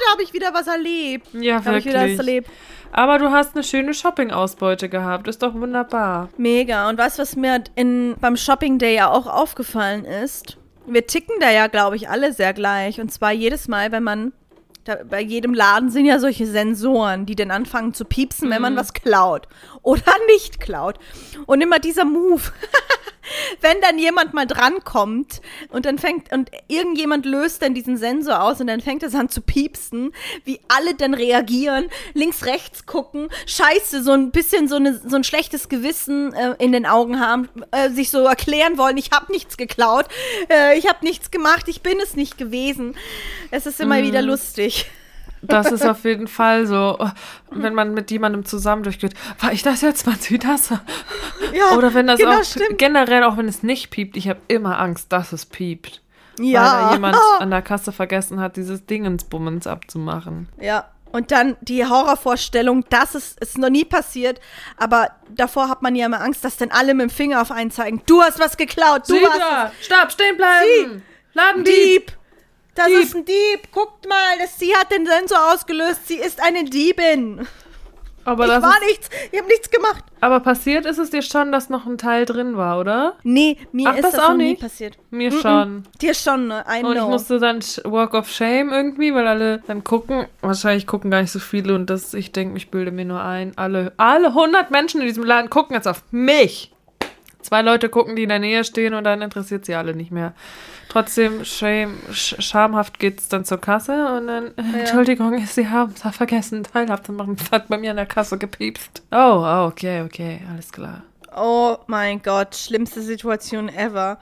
[0.07, 1.28] da habe ich wieder was erlebt.
[1.33, 2.18] Ja, Da habe ich wieder was wirklich.
[2.18, 2.50] erlebt.
[2.92, 5.26] Aber du hast eine schöne Shopping-Ausbeute gehabt.
[5.26, 6.28] Ist doch wunderbar.
[6.37, 6.88] Mega.
[6.88, 10.59] Und weißt du, was mir in, beim Shopping Day ja auch aufgefallen ist?
[10.87, 13.00] Wir ticken da ja, glaube ich, alle sehr gleich.
[13.00, 14.33] Und zwar jedes Mal, wenn man.
[14.85, 18.76] Da, bei jedem Laden sind ja solche Sensoren, die dann anfangen zu piepsen, wenn man
[18.76, 19.48] was klaut.
[19.83, 20.98] Oder nicht klaut.
[21.46, 22.42] Und immer dieser Move.
[23.60, 28.60] wenn dann jemand mal drankommt und dann fängt, und irgendjemand löst dann diesen Sensor aus
[28.60, 30.12] und dann fängt es an zu piepsen,
[30.44, 35.24] wie alle dann reagieren, links, rechts gucken, scheiße, so ein bisschen so, eine, so ein
[35.24, 39.56] schlechtes Gewissen äh, in den Augen haben, äh, sich so erklären wollen, ich habe nichts
[39.56, 40.06] geklaut,
[40.48, 42.96] äh, ich habe nichts gemacht, ich bin es nicht gewesen.
[43.50, 44.87] Es ist immer wieder lustig.
[45.46, 46.98] Das ist auf jeden Fall so,
[47.50, 49.14] wenn man mit jemandem zusammen durchgeht.
[49.40, 50.07] War ich das jetzt?
[50.07, 50.70] Man sieht das?
[51.52, 52.78] Ja, Oder wenn das genau, auch stimmt.
[52.78, 56.00] generell, auch wenn es nicht piept, ich habe immer Angst, dass es piept.
[56.38, 56.88] Weil Ja.
[56.88, 60.48] da jemand an der Kasse vergessen hat, dieses Dingensbummens abzumachen.
[60.61, 60.87] Ja.
[61.12, 64.40] Und dann die Horrorvorstellung, dass es ist noch nie passiert,
[64.76, 67.70] aber davor hat man ja immer Angst, dass dann alle mit dem Finger auf einen
[67.70, 68.02] zeigen.
[68.07, 69.72] Du hast was geklaut, du Sie hast!
[69.85, 71.02] Stopp, stehen bleiben!
[71.35, 72.07] Ladendieb!
[72.09, 72.12] Dieb!
[72.74, 72.98] Das Dieb.
[73.02, 73.70] ist ein Dieb!
[73.72, 76.06] Guckt mal, das, sie hat den Sensor ausgelöst.
[76.08, 77.46] Sie ist eine Diebin.
[78.26, 79.10] Aber, ich das war nichts.
[79.32, 80.02] Ich habe nichts gemacht.
[80.22, 83.16] aber passiert ist es dir schon, dass noch ein Teil drin war, oder?
[83.22, 84.62] Nee, mir Ach, ist das das, auch nicht?
[84.62, 84.96] passiert.
[85.10, 85.42] Mir Mm-mm.
[85.42, 85.82] schon.
[86.00, 86.64] Dir schon, ne?
[86.66, 87.10] I Und ich know.
[87.10, 90.26] musste dann Walk of Shame irgendwie, weil alle dann gucken.
[90.40, 93.52] Wahrscheinlich gucken gar nicht so viele und das, ich denke, ich bilde mir nur ein.
[93.56, 96.70] Alle, alle 100 Menschen in diesem Laden gucken jetzt auf mich.
[97.44, 100.33] Zwei Leute gucken, die in der Nähe stehen und dann interessiert sie alle nicht mehr.
[100.88, 106.16] Trotzdem, shame, sch schamhaft geht's dann zur Kasse und dann, äh, Entschuldigung, Sie haben es
[106.16, 107.37] vergessen, teilhaft zu machen.
[107.37, 109.02] Das hat bei mir an der Kasse gepiepst.
[109.12, 111.02] Oh, oh, okay, okay, alles klar.
[111.37, 114.18] oh mein Gott, schlimmste Situation ever.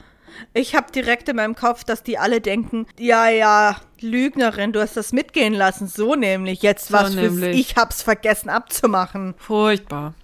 [0.54, 4.96] Ich habe direkt in meinem Kopf, dass die alle denken, ja, ja, Lügnerin, du hast
[4.96, 5.86] das mitgehen lassen.
[5.86, 6.62] So nämlich.
[6.62, 7.60] Jetzt So was fürs nämlich.
[7.60, 9.34] Ich hab's vergessen abzumachen.
[9.38, 10.14] Furchtbar.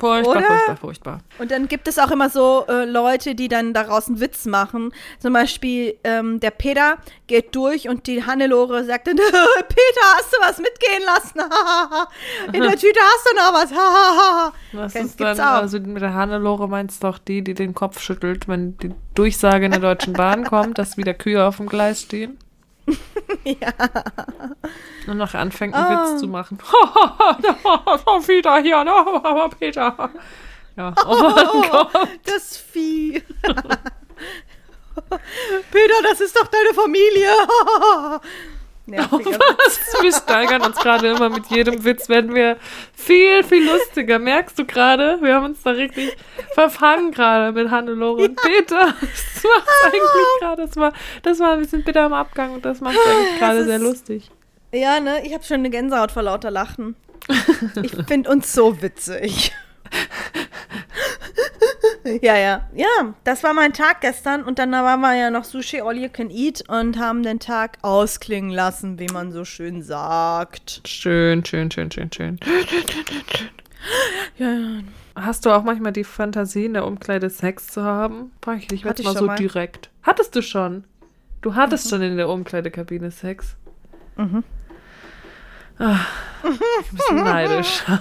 [0.00, 0.46] Furchtbar, Oder?
[0.46, 1.18] furchtbar, furchtbar.
[1.38, 4.92] Und dann gibt es auch immer so äh, Leute, die dann daraus einen Witz machen.
[5.18, 10.36] Zum Beispiel ähm, der Peter geht durch und die Hannelore sagt dann, Peter, hast du
[10.40, 11.40] was mitgehen lassen?
[12.52, 13.72] In der Tüte hast du noch was.
[14.72, 15.44] Was Kennt- ist dann, auch.
[15.62, 19.64] also mit der Hannelore meinst du doch die, die den Kopf schüttelt, wenn die Durchsage
[19.66, 22.38] in der Deutschen Bahn kommt, dass wieder Kühe auf dem Gleis stehen?
[23.44, 23.72] ja.
[25.06, 26.10] Und noch anfängt, einen Ah.
[26.12, 26.58] Witz zu machen.
[28.04, 28.92] Schon wieder hier, ne?
[29.22, 30.10] Aber Peter.
[30.76, 30.94] Ja.
[31.06, 32.08] Oh mein Gott.
[32.24, 33.22] Das Vieh.
[35.72, 37.30] Peter, das ist doch deine Familie.
[38.88, 39.80] Nerviger Witz.
[39.92, 40.02] Was?
[40.02, 42.56] Wir steigern uns gerade immer mit jedem Witz, werden wir
[42.94, 44.18] viel, viel lustiger.
[44.18, 45.18] Merkst du gerade?
[45.20, 46.16] Wir haben uns da richtig
[46.54, 48.94] verfangen gerade mit Hannelore und Peter.
[49.00, 50.66] Das macht's eigentlich gerade.
[50.66, 53.78] Das war, das war ein bisschen bitter am Abgang und das macht eigentlich gerade sehr
[53.78, 54.30] lustig.
[54.72, 55.24] Ja, ne?
[55.24, 56.96] Ich habe schon eine Gänsehaut vor lauter Lachen.
[57.82, 59.52] Ich finde uns so witzig.
[62.22, 62.68] ja, ja.
[62.74, 66.08] Ja, das war mein Tag gestern und dann waren wir ja noch Sushi All You
[66.08, 70.82] Can Eat und haben den Tag ausklingen lassen, wie man so schön sagt.
[70.86, 72.40] Schön, schön, schön, schön, schön.
[74.36, 74.80] Ja, ja.
[75.14, 78.30] Hast du auch manchmal die Fantasie, in der Umkleide Sex zu haben?
[78.42, 79.36] Frag ich dich jetzt mal so mal.
[79.36, 79.90] direkt.
[80.02, 80.84] Hattest du schon?
[81.40, 83.56] Du hattest schon in der Umkleidekabine Sex?
[84.16, 84.44] Mhm.
[85.78, 86.00] Ah,
[86.44, 87.82] ich bin neidisch.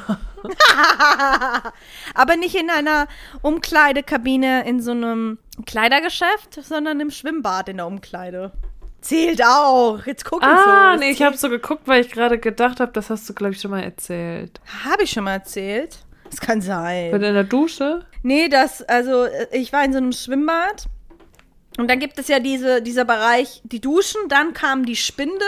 [2.13, 3.07] Aber nicht in einer
[3.41, 8.51] Umkleidekabine in so einem Kleidergeschäft, sondern im Schwimmbad in der Umkleide.
[9.01, 9.99] Zählt auch.
[10.05, 10.99] Jetzt gucken Ah, so.
[10.99, 13.61] nee, ich habe so geguckt, weil ich gerade gedacht habe, das hast du, glaube ich,
[13.61, 14.59] schon mal erzählt.
[14.85, 15.99] Habe ich schon mal erzählt?
[16.29, 17.11] Das kann sein.
[17.11, 18.05] Bin in der Dusche?
[18.23, 20.87] Nee, das, also äh, ich war in so einem Schwimmbad
[21.77, 25.45] und dann gibt es ja diese, dieser Bereich, die Duschen, dann kam die Spinde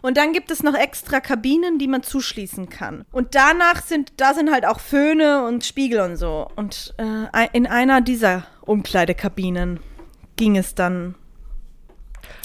[0.00, 3.04] und dann gibt es noch extra Kabinen, die man zuschließen kann.
[3.10, 6.48] Und danach sind, da sind halt auch Föhne und Spiegel und so.
[6.56, 9.80] Und äh, in einer dieser Umkleidekabinen
[10.36, 11.16] ging es dann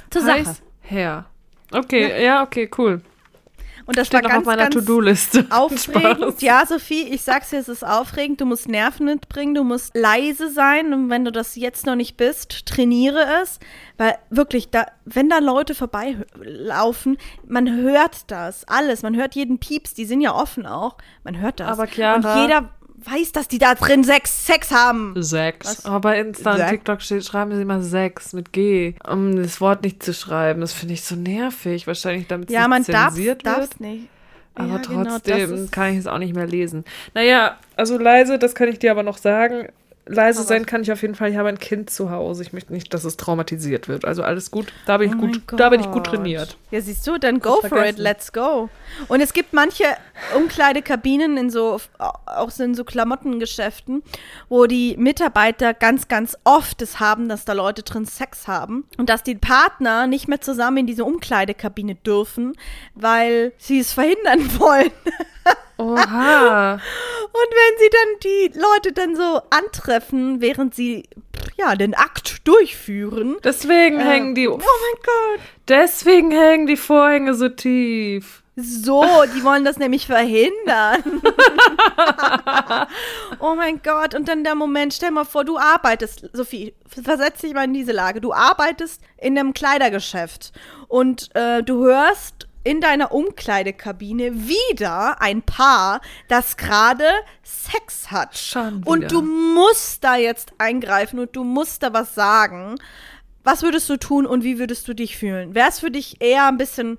[0.09, 0.45] zur Sache.
[0.45, 1.25] Heiß her.
[1.71, 3.01] Okay, ja, okay, cool.
[3.87, 5.45] Und das Steht war ganz, auf meiner To-Do-Liste.
[5.49, 8.39] Aufregend, ja, Sophie, ich sag's dir, es ist aufregend.
[8.41, 10.93] Du musst Nerven mitbringen, du musst leise sein.
[10.93, 13.59] Und wenn du das jetzt noch nicht bist, trainiere es.
[13.97, 19.03] Weil wirklich, da, wenn da Leute vorbeilaufen, man hört das alles.
[19.03, 20.97] Man hört jeden Pieps, die sind ja offen auch.
[21.23, 21.69] Man hört das.
[21.79, 22.69] Aber Chiara- Und jeder
[23.09, 25.13] weiß, dass die da drin Sex, Sex haben.
[25.17, 25.67] Sechs.
[25.67, 25.85] Was?
[25.85, 26.67] Aber bei Insta und?
[26.69, 30.61] TikTok steht, schreiben sie immer sechs mit G, um das Wort nicht zu schreiben.
[30.61, 31.87] Das finde ich so nervig.
[31.87, 33.57] Wahrscheinlich, damit es Ja, man nicht darf zensiert wird.
[33.57, 34.07] darf's nicht.
[34.55, 36.83] Aber Ja, genau, trotzdem ist- kann ich es auch nicht mehr lesen.
[37.13, 39.67] Naja, also leise, das kann ich dir aber noch sagen.
[40.07, 41.31] Leise sein kann ich auf jeden Fall.
[41.31, 42.43] Ich habe ein Kind zu Hause.
[42.43, 44.05] Ich möchte nicht, dass es traumatisiert wird.
[44.05, 44.71] Also alles gut.
[44.85, 45.41] Da bin ich Oh gut.
[45.55, 46.57] Da bin ich gut trainiert.
[46.71, 48.69] Ja, siehst du, dann go for it, let's go.
[49.07, 49.85] Und es gibt manche
[50.35, 54.03] Umkleidekabinen in so, auch in so Klamottengeschäften,
[54.49, 59.09] wo die Mitarbeiter ganz, ganz oft es haben, dass da Leute drin Sex haben und
[59.09, 62.53] dass die Partner nicht mehr zusammen in diese Umkleidekabine dürfen,
[62.95, 64.91] weil sie es verhindern wollen.
[65.77, 66.73] Oha.
[66.73, 71.03] Und wenn sie dann die Leute dann so antreffen, während sie
[71.57, 73.37] ja den Akt durchführen.
[73.43, 74.47] Deswegen äh, hängen die.
[74.47, 75.45] Oh mein Gott.
[75.67, 78.43] Deswegen hängen die Vorhänge so tief.
[78.59, 79.03] So,
[79.35, 81.03] die wollen das nämlich verhindern.
[83.39, 84.15] oh mein Gott.
[84.15, 87.91] Und dann der Moment, stell mal vor, du arbeitest, Sophie, versetz dich mal in diese
[87.91, 88.19] Lage.
[88.19, 90.53] Du arbeitest in einem Kleidergeschäft
[90.87, 97.05] und äh, du hörst in deiner Umkleidekabine wieder ein Paar, das gerade
[97.41, 98.37] Sex hat.
[98.37, 98.91] Schon wieder.
[98.91, 102.75] Und du musst da jetzt eingreifen und du musst da was sagen.
[103.45, 105.55] Was würdest du tun und wie würdest du dich fühlen?
[105.55, 106.97] Wäre es für dich eher ein bisschen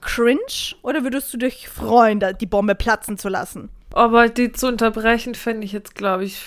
[0.00, 0.40] cringe
[0.82, 3.68] oder würdest du dich freuen, die Bombe platzen zu lassen?
[3.92, 6.42] Aber die zu unterbrechen, fände ich jetzt, glaube ich,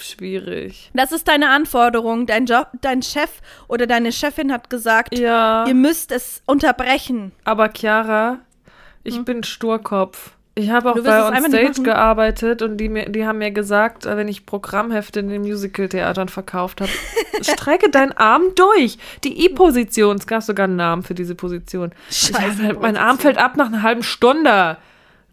[0.00, 0.90] schwierig.
[0.94, 2.26] Das ist deine Anforderung.
[2.26, 3.30] Dein Job, dein Chef
[3.68, 5.64] oder deine Chefin hat gesagt, Ja.
[5.66, 7.32] ihr müsst es unterbrechen.
[7.44, 8.38] Aber Chiara,
[9.02, 10.32] ich bin Sturkopf.
[10.56, 11.02] Ich habe auch Hm.
[11.02, 11.82] Bei Onstage machen?
[11.84, 16.28] gearbeitet und die, mir, die haben mir gesagt, äh, wenn ich Programmhefte in den Musical-Theatern
[16.28, 16.90] verkauft habe,
[17.42, 18.96] strecke deinen Arm durch.
[19.24, 21.90] Die I-Position, es gab sogar einen Namen für diese Position.
[22.08, 24.76] Ich Scheiße, hab, mein Arm fällt ab nach einer halben Stunde.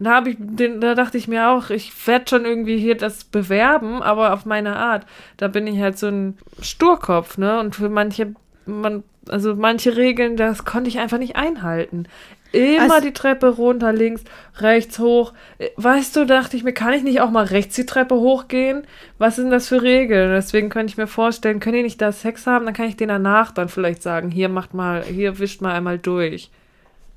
[0.04, 3.24] Da, hab ich, den, da dachte ich mir auch, ich werde schon irgendwie hier das
[3.24, 5.06] bewerben, aber auf meine Art.
[5.38, 7.60] Da bin ich halt so ein Sturkopf, ne?
[7.60, 8.34] Und für manche,
[8.66, 12.06] man, also manche Regeln, das konnte ich einfach nicht einhalten.
[12.52, 14.24] Immer Also- die Treppe runter, links,
[14.58, 15.34] rechts, hoch.
[15.58, 18.82] Äh, Weißt du, dachte ich mir, kann ich nicht auch mal rechts die Treppe hochgehen?
[19.20, 20.32] Was sind das für Regeln?
[20.32, 23.10] Deswegen könnte ich mir vorstellen, können die nicht da Sex haben, dann kann ich denen
[23.10, 26.50] danach dann vielleicht sagen, hier macht mal, hier wischt mal einmal durch.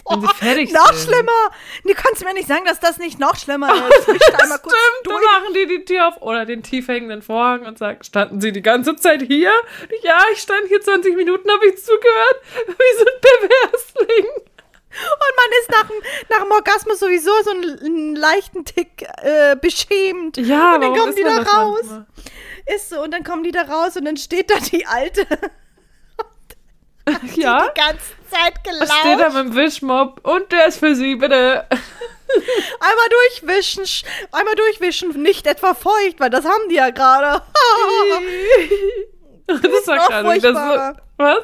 [0.08, 1.10] Wenn sie fertig Noch sind.
[1.12, 1.50] schlimmer!
[1.84, 4.08] Du kannst mir nicht sagen, dass das nicht noch schlimmer ist.
[4.08, 5.24] Wisch einmal kurz Stimmt, dann durch.
[5.24, 8.62] machen die die Tür auf oder den tief hängenden Vorhang und sagen, standen sie die
[8.62, 9.50] ganze Zeit hier?
[10.02, 12.36] Ja, ich stand hier 20 Minuten, habe ich zugehört.
[12.66, 14.26] Wie so ein Perversling.
[14.94, 19.56] Und man ist nach, dem- nach dem Orgasmus sowieso so einen, einen leichten Tick äh,
[19.56, 20.36] beschämt.
[20.36, 21.78] Ja, und dann kommen die da das raus.
[21.82, 22.06] manchmal?
[22.74, 25.26] Ist so, und dann kommen die da raus und dann steht da die Alte
[27.34, 31.14] Ja, die ganze Zeit was steht da mit dem Wischmopp und der ist für sie,
[31.16, 31.66] bitte.
[32.80, 37.42] Einmal durchwischen, sch- einmal durchwischen, nicht etwa feucht, weil das haben die ja gerade.
[39.46, 40.30] das war noch gerade so.
[40.30, 40.96] furchtbarer.
[41.18, 41.38] Was?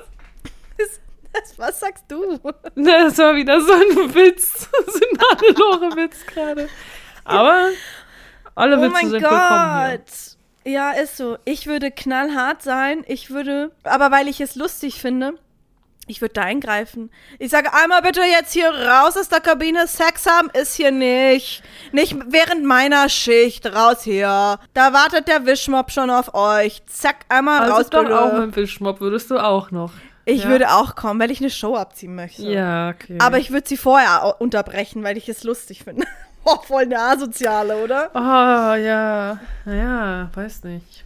[0.78, 1.00] Das-
[1.32, 2.38] das- Was sagst du?
[2.74, 4.68] Das war wieder so ein Witz.
[4.86, 6.68] So ein Hannelore-Witz gerade.
[7.24, 7.68] Aber
[8.54, 9.98] alle Oh Witze mein sind willkommen hier.
[9.98, 10.06] Gott.
[10.64, 11.38] Ja, ist so.
[11.44, 13.04] Ich würde knallhart sein.
[13.06, 15.34] Ich würde, aber weil ich es lustig finde,
[16.10, 17.10] ich würde da eingreifen.
[17.38, 19.86] Ich sage einmal bitte jetzt hier raus aus der Kabine.
[19.86, 21.62] Sex haben ist hier nicht.
[21.92, 23.66] Nicht während meiner Schicht.
[23.74, 24.58] Raus hier.
[24.74, 26.82] Da wartet der Wischmopp schon auf euch.
[26.86, 28.20] Zack, einmal Also raus doch bitte.
[28.20, 29.92] auch mit dem Wischmopp würdest du auch noch.
[30.24, 30.48] ich ja.
[30.50, 32.42] würde auch kommen, weil ich eine Show abziehen möchte.
[32.42, 33.18] Ja, okay.
[33.20, 36.06] Aber ich würde sie vorher unterbrechen, weil ich es lustig finde.
[36.42, 38.10] Oh, voll eine Asoziale, oder?
[38.14, 39.38] Oh, ja.
[39.66, 41.04] Naja, weiß nicht.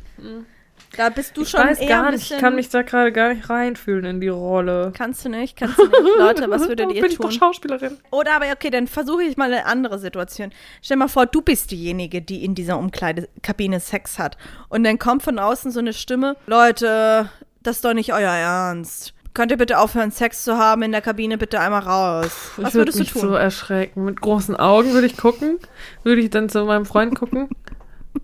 [0.96, 2.30] Da bist du Ich schon weiß eher gar nicht.
[2.30, 4.92] Ich kann mich da gerade gar nicht reinfühlen in die Rolle.
[4.96, 6.18] Kannst du nicht, kannst du nicht.
[6.18, 7.32] Leute, was würdet ihr Bin ich doch tun?
[7.32, 7.98] Schauspielerin.
[8.10, 10.52] Oder aber okay, dann versuche ich mal eine andere Situation.
[10.82, 14.37] Stell mal vor, du bist diejenige, die in dieser Umkleidekabine Sex hat.
[14.68, 17.28] Und dann kommt von außen so eine Stimme, Leute,
[17.62, 19.14] das ist doch nicht euer Ernst.
[19.32, 22.52] Könnt ihr bitte aufhören, Sex zu haben in der Kabine, bitte einmal raus.
[22.56, 23.20] Was ich würde würdest du mich tun?
[23.22, 24.04] so erschrecken.
[24.04, 25.58] Mit großen Augen würde ich gucken.
[26.04, 27.48] Würde ich dann zu meinem Freund gucken.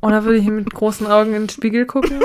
[0.03, 2.23] Oder würde ich mit großen Augen in den Spiegel gucken.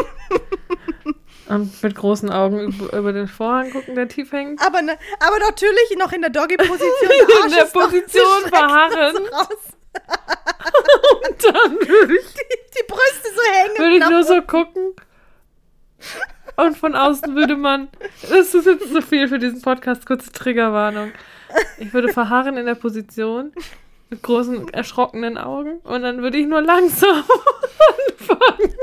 [1.47, 4.59] Und mit großen Augen über, den Vorhang gucken, der tief hängt.
[4.65, 6.81] aber, ne, aber natürlich noch in der Doggy-Position.
[7.45, 9.15] In der Position verharren.
[9.15, 9.21] So.
[11.29, 13.77] Und dann würde ich, Die Brüste so hängen.
[13.77, 14.93] würde ich nur so gucken.
[16.57, 17.89] Und von außen würde man.
[18.29, 20.05] Das ist jetzt zu viel für diesen Podcast.
[20.05, 21.11] Kurze Triggerwarnung.
[21.77, 23.53] Ich würde verharren in der Position.
[24.09, 25.79] Mit großen, erschrockenen Augen.
[25.79, 27.17] Und dann würde ich nur langsam
[28.09, 28.75] anfangen.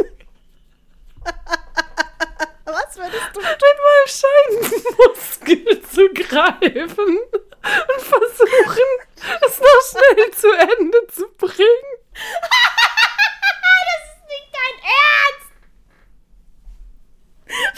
[2.64, 7.18] Was würdest du mit meinem Scheidenmuskel zu greifen
[7.62, 8.90] und versuchen,
[9.46, 11.84] es noch schnell zu Ende zu bringen.
[13.64, 14.76] Das ist nicht dein
[15.32, 15.52] Ernst!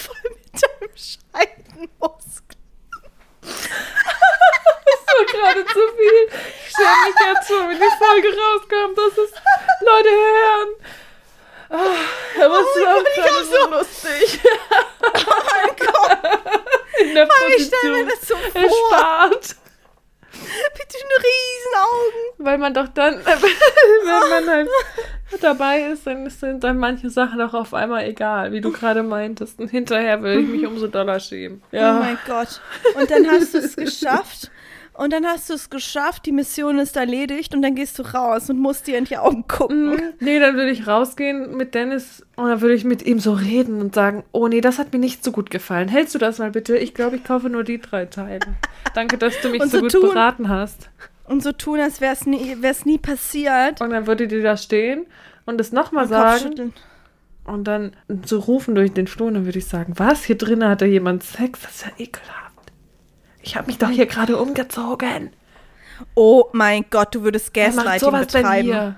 [0.07, 2.59] Voll mit deinem Scheidenmuskel.
[5.17, 6.41] Das war gerade zu viel.
[6.67, 9.33] Ich stelle mich jetzt schon, wenn die Folge rauskommt, dass es
[9.81, 10.69] Leute hören.
[11.71, 14.41] Ah, aber es ist auch gerade so lustig.
[15.03, 15.09] oh
[15.51, 16.19] mein Gott.
[17.01, 18.61] in der Ich stelle mir das so vor.
[18.63, 19.57] erspart.
[20.33, 22.21] Mit diesen Riesenaugen.
[22.39, 24.69] Weil man doch dann, wenn man halt
[25.41, 29.59] dabei ist, dann sind dann manche Sachen auch auf einmal egal, wie du gerade meintest.
[29.59, 31.63] Und hinterher würde ich mich umso doller schämen.
[31.73, 32.61] Oh mein Gott.
[32.95, 34.51] Und dann hast du es geschafft.
[34.95, 38.49] Und dann hast du es geschafft, die Mission ist erledigt und dann gehst du raus
[38.49, 39.91] und musst dir in die Augen gucken.
[39.91, 40.13] Mhm.
[40.21, 43.81] Nee, dann würde ich rausgehen mit Dennis und dann würde ich mit ihm so reden
[43.81, 45.89] und sagen, oh nee, das hat mir nicht so gut gefallen.
[45.89, 46.77] Hältst du das mal bitte?
[46.77, 48.39] Ich glaube, ich kaufe nur die drei Teile.
[48.95, 50.03] Danke, dass du mich so, so gut tun.
[50.03, 50.91] beraten hast.
[51.25, 53.81] Und so tun, als wäre es nie, wär's nie passiert.
[53.81, 55.07] Und dann würde die da stehen
[55.45, 56.73] und es nochmal sagen
[57.45, 57.93] und dann
[58.25, 60.25] so rufen durch den Flur und dann würde ich sagen, was?
[60.25, 61.61] Hier drinnen hatte jemand Sex?
[61.63, 62.44] Das ist ja ekelhaft.
[63.47, 65.31] Ich habe mich doch hier gerade umgezogen.
[66.15, 68.63] Oh mein Gott, du würdest Gaslighting betreiben.
[68.65, 68.97] hier?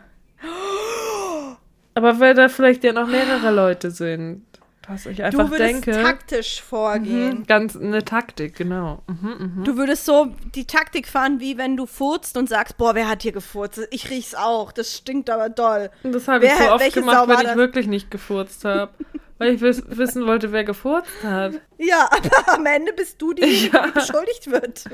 [1.94, 4.44] Aber weil da vielleicht ja noch mehrere Leute sind,
[4.86, 7.38] dass ich Du einfach würdest denke, taktisch vorgehen.
[7.40, 9.02] mhm, ganz eine Taktik, genau.
[9.08, 9.64] Mhm, mhm.
[9.64, 13.22] Du würdest so die Taktik fahren, wie wenn du furzt und sagst, boah, wer hat
[13.22, 13.80] hier gefurzt?
[13.90, 15.90] Ich riech's auch, das stinkt aber doll.
[16.02, 17.56] Und das habe ich Wer- so oft Sau gemacht, war wenn ich das?
[17.56, 18.92] wirklich nicht gefurzt habe.
[19.38, 21.60] weil ich wiss, wissen wollte, wer gefurzt hat.
[21.78, 23.86] Ja, aber am Ende bist du diejenige, Ja.
[23.86, 24.84] die beschuldigt wird.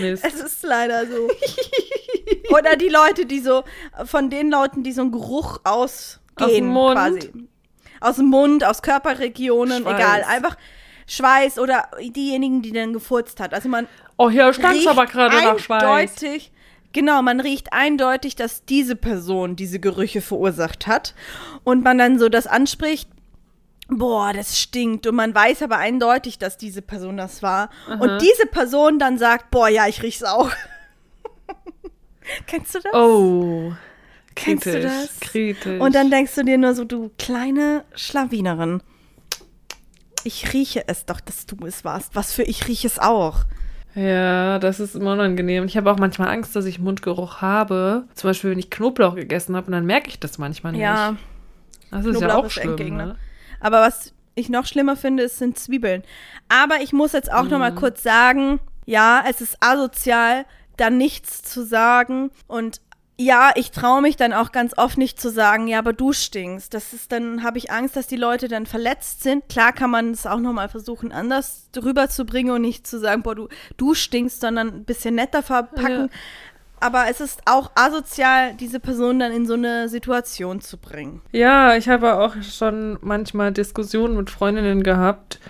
[0.00, 0.24] Mist.
[0.24, 1.28] Es ist leider so.
[2.56, 3.64] Oder die Leute, die so,
[4.04, 6.94] von den Leuten, die so einen Geruch ausgehen, Aus dem Mund?
[6.96, 7.32] quasi.
[8.00, 9.94] Aus dem Mund, aus Körperregionen, Schweiß.
[9.98, 10.24] egal.
[10.24, 10.56] Einfach
[11.06, 13.54] Schweiß oder diejenigen, die dann gefurzt hat.
[13.54, 15.82] Also man Oh, hier stank riecht aber gerade nach Schweiß.
[15.82, 16.52] eindeutig,
[16.92, 21.14] genau, man riecht eindeutig, dass diese Person diese Gerüche verursacht hat.
[21.64, 23.08] Und man dann so das anspricht,
[23.88, 25.06] boah, das stinkt.
[25.06, 27.70] Und man weiß aber eindeutig, dass diese Person das war.
[27.88, 30.50] Und diese Person dann sagt, boah, ja, ich riech's auch.
[32.46, 32.94] Kennst du das?
[32.94, 33.72] Oh.
[34.34, 35.20] Kennst du kritisch, das?
[35.20, 35.80] Kritisch.
[35.80, 38.82] Und dann denkst du dir nur so, du kleine Schlawinerin.
[40.24, 42.16] Ich rieche es doch, dass du es warst.
[42.16, 43.44] Was für ich rieche es auch.
[43.94, 45.64] Ja, das ist immer unangenehm.
[45.66, 48.06] Ich habe auch manchmal Angst, dass ich Mundgeruch habe.
[48.14, 50.80] Zum Beispiel, wenn ich Knoblauch gegessen habe und dann merke ich das manchmal nicht.
[50.80, 51.16] Ja,
[51.90, 52.70] das ist ja auch ist schlimm.
[52.70, 53.06] Endgegner.
[53.06, 53.16] Ne?
[53.64, 56.02] Aber was ich noch schlimmer finde, ist, sind Zwiebeln.
[56.50, 60.44] Aber ich muss jetzt auch noch mal kurz sagen, ja, es ist asozial,
[60.76, 62.30] da nichts zu sagen.
[62.46, 62.82] Und
[63.16, 66.74] ja, ich traue mich dann auch ganz oft nicht zu sagen, ja, aber du stinkst.
[66.74, 69.48] Das ist dann, habe ich Angst, dass die Leute dann verletzt sind.
[69.48, 72.98] Klar kann man es auch noch mal versuchen, anders drüber zu bringen und nicht zu
[72.98, 73.48] sagen, boah, du,
[73.78, 76.10] du stinkst, sondern ein bisschen netter verpacken.
[76.12, 76.18] Ja.
[76.84, 81.22] Aber es ist auch asozial, diese Person dann in so eine Situation zu bringen.
[81.32, 85.40] Ja, ich habe auch schon manchmal Diskussionen mit Freundinnen gehabt,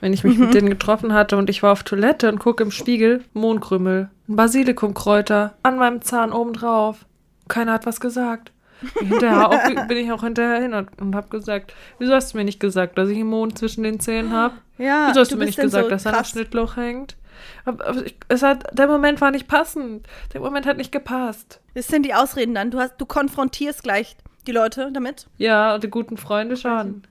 [0.00, 2.70] wenn ich mich mit denen getroffen hatte und ich war auf Toilette und gucke im
[2.70, 7.04] Spiegel, Mohnkrümel, ein Basilikumkräuter an meinem Zahn obendrauf.
[7.48, 8.52] Keiner hat was gesagt.
[8.98, 12.44] Hinterher auch, bin ich auch hinterher hin und, und habe gesagt, wieso hast du mir
[12.44, 14.54] nicht gesagt, dass ich einen Mond zwischen den Zähnen habe?
[14.78, 16.24] Ja, Wieso hast du, mir nicht gesagt, so dass da ein.
[16.24, 17.18] Schnittloch hängt?
[17.64, 20.06] Aber, ich, es hat, der Moment war nicht passend.
[20.32, 21.60] Der Moment hat nicht gepasst.
[21.74, 22.70] Das sind die Ausreden dann.
[22.70, 24.16] Du, hast, du konfrontierst gleich
[24.46, 25.28] die Leute damit.
[25.36, 27.02] Ja, und die guten Freunde schon.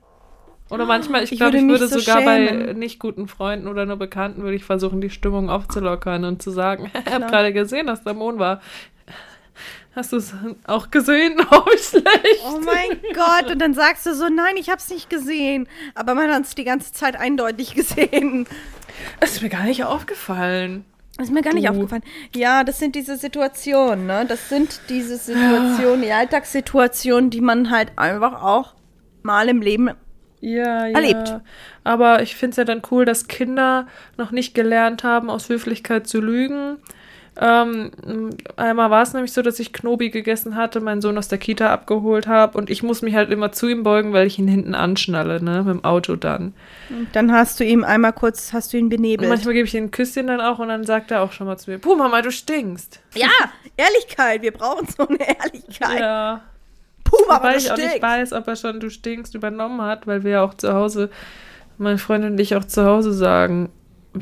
[0.70, 2.78] Oder manchmal, ich Ich glaube, würde ich würde so sogar bei schämen.
[2.78, 6.90] nicht guten Freunden oder nur Bekannten, würde ich versuchen, die Stimmung aufzulockern und zu sagen,
[7.06, 8.60] ich habe gerade gesehen, dass der Mond war.
[9.98, 10.32] Hast du es
[10.68, 11.34] auch gesehen?
[11.50, 12.44] Oh, schlecht.
[12.46, 13.50] Oh mein Gott.
[13.50, 15.66] Und dann sagst du so, nein, ich hab's nicht gesehen.
[15.96, 18.46] Aber man hat es die ganze Zeit eindeutig gesehen.
[19.18, 20.84] Das ist mir gar nicht aufgefallen.
[21.16, 21.72] Das ist mir gar nicht Du.
[21.72, 22.04] aufgefallen.
[22.32, 24.24] Ja, das sind diese Situationen, ne?
[24.28, 28.74] Das sind diese Situationen, die Alltagssituationen, die man halt einfach auch
[29.24, 29.90] mal im Leben
[30.40, 30.94] Ja, ja.
[30.96, 31.40] Erlebt.
[31.82, 36.06] Aber ich finde es ja dann cool, dass Kinder noch nicht gelernt haben, aus Höflichkeit
[36.06, 36.76] zu lügen.
[37.40, 37.90] Ähm,
[38.56, 41.72] einmal war es nämlich so, dass ich Knobi gegessen hatte, meinen Sohn aus der Kita
[41.72, 44.74] abgeholt habe und ich muss mich halt immer zu ihm beugen, weil ich ihn hinten
[44.74, 46.52] anschnalle, ne, mit dem Auto dann.
[47.12, 49.28] Dann hast du ihm einmal kurz, hast du ihn Und benebelt.
[49.28, 51.56] manchmal gebe ich ihm ein Küsschen dann auch und dann sagt er auch schon mal
[51.58, 52.98] zu mir, Puh, Mama, du stinkst.
[53.14, 53.28] ja,
[53.76, 54.42] Ehrlichkeit.
[54.42, 56.00] Wir brauchen so eine Ehrlichkeit.
[56.00, 56.40] Ja.
[57.04, 58.02] Puh, aber Weil du ich auch nicht stinkst.
[58.02, 61.08] weiß, ob er schon du stinkst übernommen hat, weil wir ja auch zu Hause,
[61.78, 63.68] meine Freundin und ich auch zu Hause sagen,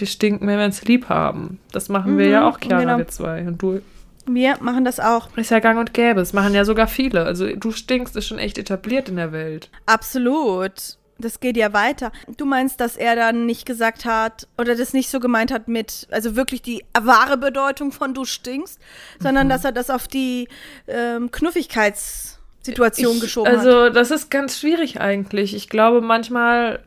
[0.01, 1.59] wir stinken, wenn wir uns lieb haben.
[1.73, 2.99] Das machen wir Mhm, ja auch, Chiara, genau.
[2.99, 3.41] wir zwei.
[3.47, 3.81] Und du,
[4.27, 5.29] Wir machen das auch.
[5.37, 6.21] ist ja gang und gäbe.
[6.21, 7.25] Das machen ja sogar viele.
[7.25, 9.71] Also du stinkst, ist schon echt etabliert in der Welt.
[9.87, 10.73] Absolut.
[11.19, 12.13] Das geht ja weiter.
[12.37, 16.07] Du meinst, dass er dann nicht gesagt hat oder das nicht so gemeint hat mit,
[16.11, 18.79] also wirklich die wahre Bedeutung von du stinkst,
[19.19, 20.47] sondern dass er das auf die
[20.87, 23.59] ähm, Knuffigkeitssituation Ich- geschoben hat.
[23.59, 25.55] Also das ist ganz schwierig eigentlich.
[25.55, 26.81] Ich glaube, manchmal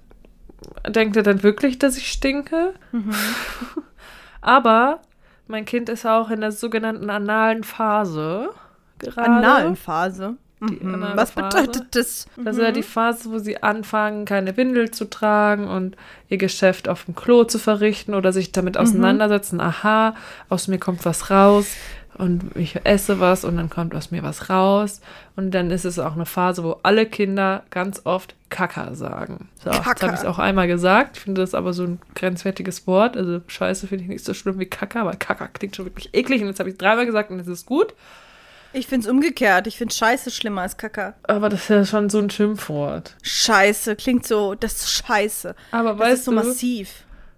[0.87, 2.73] denkt er dann wirklich, dass ich stinke.
[2.91, 3.13] Mhm.
[4.41, 4.99] Aber
[5.47, 8.49] mein Kind ist auch in der sogenannten analen Phase.
[8.99, 9.29] Gerade.
[9.29, 10.35] Analen Phase.
[10.61, 11.05] Mhm.
[11.15, 12.27] Was bedeutet das?
[12.35, 12.73] Das ist ja Mhm.
[12.73, 15.95] die Phase, wo sie anfangen, keine Windel zu tragen und
[16.27, 18.81] ihr Geschäft auf dem Klo zu verrichten oder sich damit Mhm.
[18.81, 19.61] auseinandersetzen.
[19.61, 20.15] Aha,
[20.49, 21.67] aus mir kommt was raus
[22.19, 25.01] und ich esse was und dann kommt aus mir was raus.
[25.35, 29.49] Und dann ist es auch eine Phase, wo alle Kinder ganz oft Kaka sagen.
[29.63, 30.01] So, jetzt Kaka.
[30.03, 31.17] habe ich es auch einmal gesagt.
[31.17, 33.17] Ich finde das aber so ein grenzwertiges Wort.
[33.17, 36.41] Also Scheiße finde ich nicht so schlimm wie Kaka, aber Kaka klingt schon wirklich eklig.
[36.41, 37.93] Und jetzt habe ich es dreimal gesagt und es ist gut.
[38.71, 39.65] Ich find's umgekehrt.
[39.65, 41.15] Ich find Scheiße schlimmer als Kaka.
[41.23, 43.15] Aber das ist ja schon so ein Schimpfwort.
[43.23, 45.55] Scheiße klingt so, das ist Scheiße.
[45.71, 46.89] Aber Das weißt ist so du, massiv.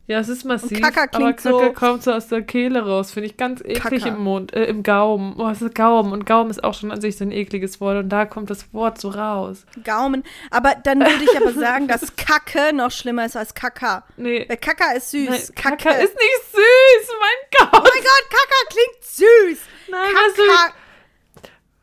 [0.08, 0.72] Ja, es ist massiv.
[0.78, 3.12] Und Kaka aber Kaka so- kommt so aus der Kehle raus.
[3.12, 4.16] Finde ich ganz eklig Kaka.
[4.16, 5.36] im Mund, äh, im Gaumen.
[5.38, 6.12] Oh, es ist Gaumen.
[6.12, 7.98] Und Gaumen ist auch schon an sich so ein ekliges Wort.
[7.98, 9.66] Und da kommt das Wort so raus.
[9.86, 10.24] Gaumen.
[10.50, 14.04] Aber dann würde ich aber sagen, dass Kacke noch schlimmer ist als Kaka.
[14.18, 14.46] Nee.
[14.50, 15.30] Weil Kaka ist süß.
[15.30, 17.16] Nein, Kacke Kaka ist nicht süß.
[17.20, 17.84] Mein Oh Gott.
[17.84, 19.60] mein Gott, Kaka klingt süß.
[19.92, 20.74] Nein, weißt du, Kaka.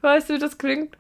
[0.03, 0.98] weißt du, wie das klingt?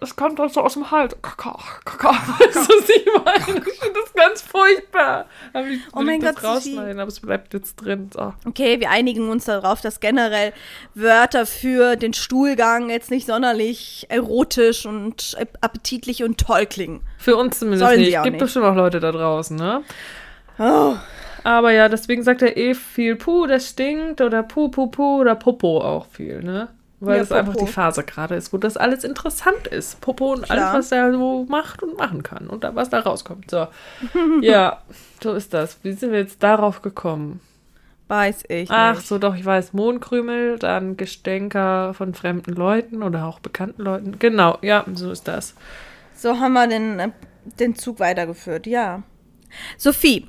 [0.00, 1.16] Es kommt doch so aus dem Hals.
[1.22, 2.10] Kaka, Kaka.
[2.38, 3.58] Weißt du, was ich meine?
[3.66, 5.26] Ich finde das ganz furchtbar.
[5.52, 8.10] Aber ich Oh mein das Gott, rausschneiden, aber es bleibt jetzt drin.
[8.12, 8.34] So.
[8.46, 10.52] Okay, wir einigen uns darauf, dass generell
[10.94, 17.00] Wörter für den Stuhlgang jetzt nicht sonderlich erotisch und appetitlich und toll klingen.
[17.18, 18.18] Für uns zumindest Sollen nicht.
[18.18, 18.42] auch Gibt nicht.
[18.42, 19.82] bestimmt auch Leute da draußen, ne?
[20.58, 20.94] Oh,
[21.44, 25.34] Aber ja, deswegen sagt er eh viel Puh, das stinkt oder Puh, Puh, Puh oder
[25.34, 26.68] Popo auch viel, ne?
[27.00, 30.00] Weil Ja, es einfach die Phase gerade ist, wo das alles interessant ist.
[30.00, 30.72] Popo und Klar.
[30.72, 33.50] alles, was er so macht und machen kann und da, was da rauskommt.
[33.50, 33.68] So.
[34.40, 34.80] ja,
[35.22, 35.78] so ist das.
[35.82, 37.40] Wie sind wir jetzt darauf gekommen?
[38.08, 39.06] weiß ich Ach nicht.
[39.08, 39.72] so, doch, ich weiß.
[39.72, 44.18] Mohnkrümel, dann Gestänker von fremden Leuten oder auch bekannten Leuten.
[44.18, 45.54] Genau, ja, so ist das.
[46.14, 47.10] So haben wir den, äh,
[47.58, 49.02] den Zug weitergeführt, ja.
[49.76, 50.28] Sophie,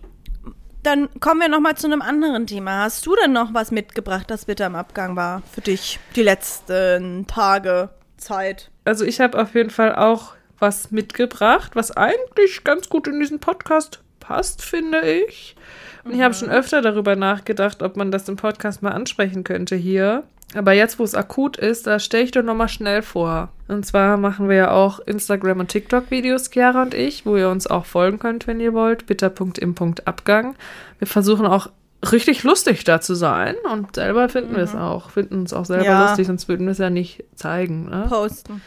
[0.84, 2.84] dann kommen wir noch mal zu einem anderen Thema.
[2.84, 7.28] Hast du denn noch was mitgebracht, das bitte am Abgang war für dich die letzten
[7.28, 8.70] Tage, Zeit?
[8.86, 13.40] Also ich habe auf jeden Fall auch was mitgebracht, was eigentlich ganz gut in diesen
[13.40, 15.56] Podcast passt, finde ich.
[16.04, 19.76] Und ich habe schon öfter darüber nachgedacht, ob man das im Podcast mal ansprechen könnte
[19.76, 20.24] hier.
[20.56, 23.50] Aber jetzt, wo es akut ist, da stelle ich doch nochmal schnell vor.
[23.68, 27.68] Und zwar machen wir ja auch Instagram- und TikTok-Videos, Chiara und ich, wo ihr uns
[27.68, 29.06] auch folgen könnt, wenn ihr wollt.
[29.08, 30.56] bitter.im.abgang.
[31.00, 31.70] Wir versuchen auch
[32.12, 35.10] richtig lustig da zu sein und selber finden wir es auch.
[35.10, 36.08] Finden uns auch selber Ja.
[36.08, 37.90] lustig, sonst würden wir es ja nicht zeigen.
[37.90, 38.06] Ne?
[38.08, 38.62] Posten.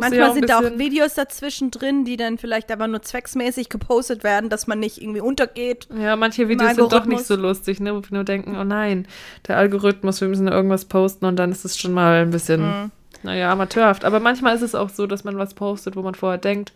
[0.00, 4.48] Manchmal sind da auch Videos dazwischen drin, die dann vielleicht aber nur zwecksmäßig gepostet werden,
[4.50, 5.88] dass man nicht irgendwie untergeht.
[5.98, 7.94] Ja, manche Videos sind doch nicht so lustig, ne?
[7.94, 9.06] Wo wir nur denken, oh nein,
[9.48, 12.90] der Algorithmus, wir müssen irgendwas posten und dann ist es schon mal ein bisschen, Mhm.
[13.22, 14.04] naja, amateurhaft.
[14.04, 16.72] Aber manchmal ist es auch so, dass man was postet, wo man vorher denkt,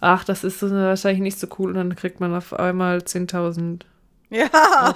[0.00, 3.80] ach, das ist wahrscheinlich nicht so cool und dann kriegt man auf einmal 10.000
[4.32, 4.46] Ja,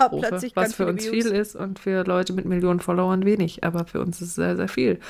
[0.01, 1.11] Aufrufe, plötzlich was für uns Views.
[1.27, 3.65] viel ist und für Leute mit Millionen Followern wenig.
[3.65, 5.01] Aber für uns ist es sehr, sehr viel.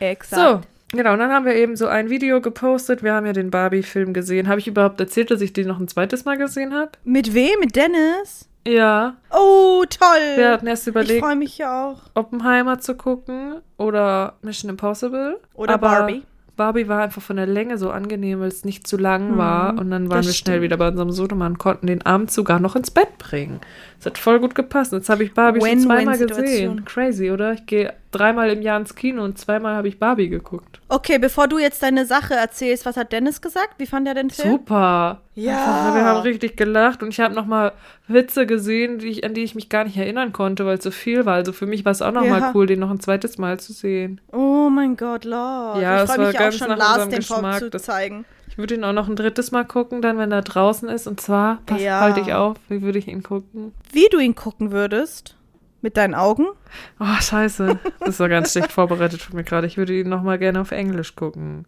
[0.00, 0.42] Exakt.
[0.42, 0.60] So,
[0.92, 3.02] genau, und dann haben wir eben so ein Video gepostet.
[3.02, 4.48] Wir haben ja den Barbie-Film gesehen.
[4.48, 6.92] Habe ich überhaupt erzählt, dass ich den noch ein zweites Mal gesehen habe?
[7.04, 7.60] Mit wem?
[7.60, 8.48] Mit Dennis?
[8.66, 9.16] Ja.
[9.30, 10.36] Oh, toll.
[10.36, 12.02] Wir hatten erst ich überlegt, freue mich ja auch.
[12.14, 15.40] Oppenheimer zu gucken oder Mission Impossible.
[15.54, 16.22] Oder Aber Barbie.
[16.62, 19.76] Barbie war einfach von der Länge so angenehm, weil es nicht zu lang war.
[19.76, 20.62] Und dann waren das wir schnell stimmt.
[20.62, 23.58] wieder bei unserem Sohnemann, konnten den Abend sogar noch ins Bett bringen.
[23.98, 24.92] Das hat voll gut gepasst.
[24.92, 26.84] Jetzt habe ich Barbie schon zweimal gesehen.
[26.84, 27.54] Crazy, oder?
[27.54, 30.80] Ich gehe dreimal im Jahr ins Kino und zweimal habe ich Barbie geguckt.
[30.88, 33.74] Okay, bevor du jetzt deine Sache erzählst, was hat Dennis gesagt?
[33.78, 34.52] Wie fand er den Film?
[34.52, 35.20] Super.
[35.34, 35.92] Ja.
[35.96, 37.72] Wir haben richtig gelacht und ich habe noch mal
[38.12, 40.90] Witze gesehen, die ich, an die ich mich gar nicht erinnern konnte, weil es so
[40.90, 41.34] viel war.
[41.34, 42.52] Also für mich war es auch noch Ja.
[42.54, 44.20] cool, den noch ein zweites Mal zu sehen.
[44.32, 45.80] Oh mein Gott, Lord.
[45.80, 48.24] Ja, ich freue war mich auch ganz schon, Lars den Geschmack, zu zeigen.
[48.48, 51.06] Ich würde ihn auch noch ein drittes Mal gucken, dann wenn er draußen ist.
[51.06, 52.00] Und zwar, pass, Ja.
[52.00, 53.72] halte ich auf, wie würde ich ihn gucken?
[53.92, 55.36] Wie du ihn gucken würdest?
[55.80, 56.46] Mit deinen Augen?
[57.00, 57.78] Oh, scheiße.
[58.00, 59.66] Das doch ganz schlecht vorbereitet von mir gerade.
[59.66, 61.66] Ich würde ihn noch mal gerne auf Englisch gucken.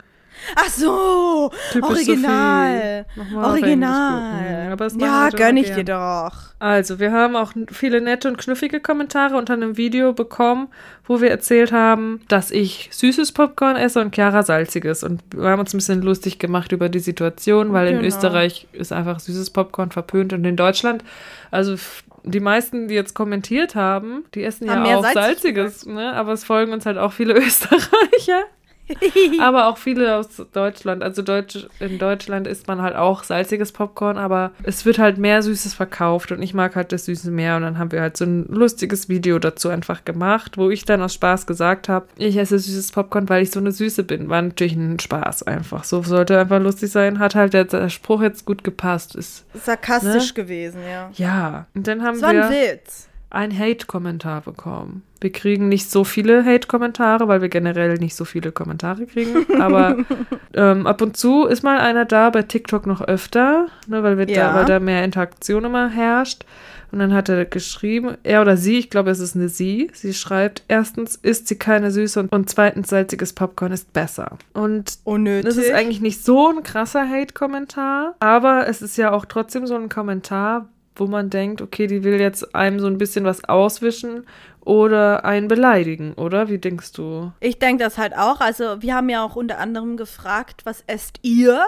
[0.56, 3.06] Ach so, Typisch Original.
[3.16, 3.44] Nochmal.
[3.50, 4.76] Original.
[4.98, 5.76] Ja, doch gönn ich gern.
[5.76, 6.32] dir doch.
[6.58, 10.68] Also, wir haben auch viele nette und knuffige Kommentare unter einem Video bekommen,
[11.06, 15.02] wo wir erzählt haben, dass ich süßes Popcorn esse und Chiara salziges.
[15.04, 18.06] Und wir haben uns ein bisschen lustig gemacht über die Situation, weil in Genau.
[18.08, 21.04] Österreich ist einfach süßes Popcorn verpönt und in Deutschland,
[21.50, 21.76] also
[22.24, 26.14] die meisten, die jetzt kommentiert haben, die essen Haben ja mehr auch salzig salziges, ne?
[26.14, 28.44] aber es folgen uns halt auch viele Österreicher.
[29.40, 31.02] aber auch viele aus Deutschland.
[31.02, 35.42] Also Deutsch, in Deutschland isst man halt auch salziges Popcorn, aber es wird halt mehr
[35.42, 37.56] Süßes verkauft und ich mag halt das Süße mehr.
[37.56, 41.02] Und dann haben wir halt so ein lustiges Video dazu einfach gemacht, wo ich dann
[41.02, 44.28] aus Spaß gesagt habe, ich esse süßes Popcorn, weil ich so eine Süße bin.
[44.28, 45.84] War natürlich ein Spaß einfach.
[45.84, 47.18] So sollte einfach lustig sein.
[47.18, 49.14] Hat halt der, der Spruch jetzt gut gepasst.
[49.14, 51.10] Ist Sarkastisch gewesen, ja.
[51.14, 51.66] ja.
[51.74, 53.08] Und dann haben Das war wir ein Witz.
[53.34, 55.02] Ein Hate-Kommentar bekommen.
[55.20, 59.60] Wir kriegen nicht so viele Hate-Kommentare, weil wir generell nicht so viele Kommentare kriegen.
[59.60, 59.96] Aber
[60.54, 64.28] ähm, ab und zu ist mal einer da, bei TikTok noch öfter, ne, weil, wir
[64.28, 64.48] Ja.
[64.52, 66.44] da, weil da mehr Interaktion immer herrscht.
[66.92, 70.14] Und dann hat er geschrieben, er oder sie, ich glaube, es ist eine sie, sie
[70.14, 74.38] schreibt, erstens isst sie keine Süße und, und zweitens salziges Popcorn ist besser.
[74.52, 75.44] Und Unnötig.
[75.44, 79.74] das ist eigentlich nicht so ein krasser Hate-Kommentar, aber es ist ja auch trotzdem so
[79.74, 84.26] ein Kommentar, wo man denkt, okay, die will jetzt einem so ein bisschen was auswischen
[84.64, 86.48] oder einen beleidigen, oder?
[86.48, 87.32] Wie denkst du?
[87.40, 88.40] Ich denke das halt auch.
[88.40, 91.66] Also wir haben ja auch unter anderem gefragt, was esst ihr?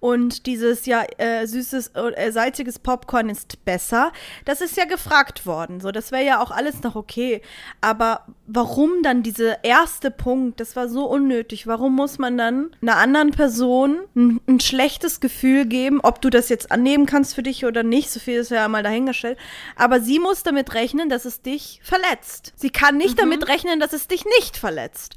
[0.00, 4.12] Und dieses ja äh, süßes, äh, salziges Popcorn ist besser.
[4.44, 5.80] Das ist ja gefragt worden.
[5.80, 7.40] So, das wäre ja auch alles noch okay.
[7.80, 10.58] Aber warum dann dieser erste Punkt?
[10.58, 11.68] Das war so unnötig.
[11.68, 16.48] Warum muss man dann einer anderen Person ein, ein schlechtes Gefühl geben, ob du das
[16.48, 18.10] jetzt annehmen kannst für dich oder nicht?
[18.10, 19.38] So viel ist ja mal dahingestellt.
[19.76, 22.31] Aber sie muss damit rechnen, dass es dich verletzt.
[22.56, 25.16] Sie kann nicht damit rechnen, dass es dich nicht verletzt.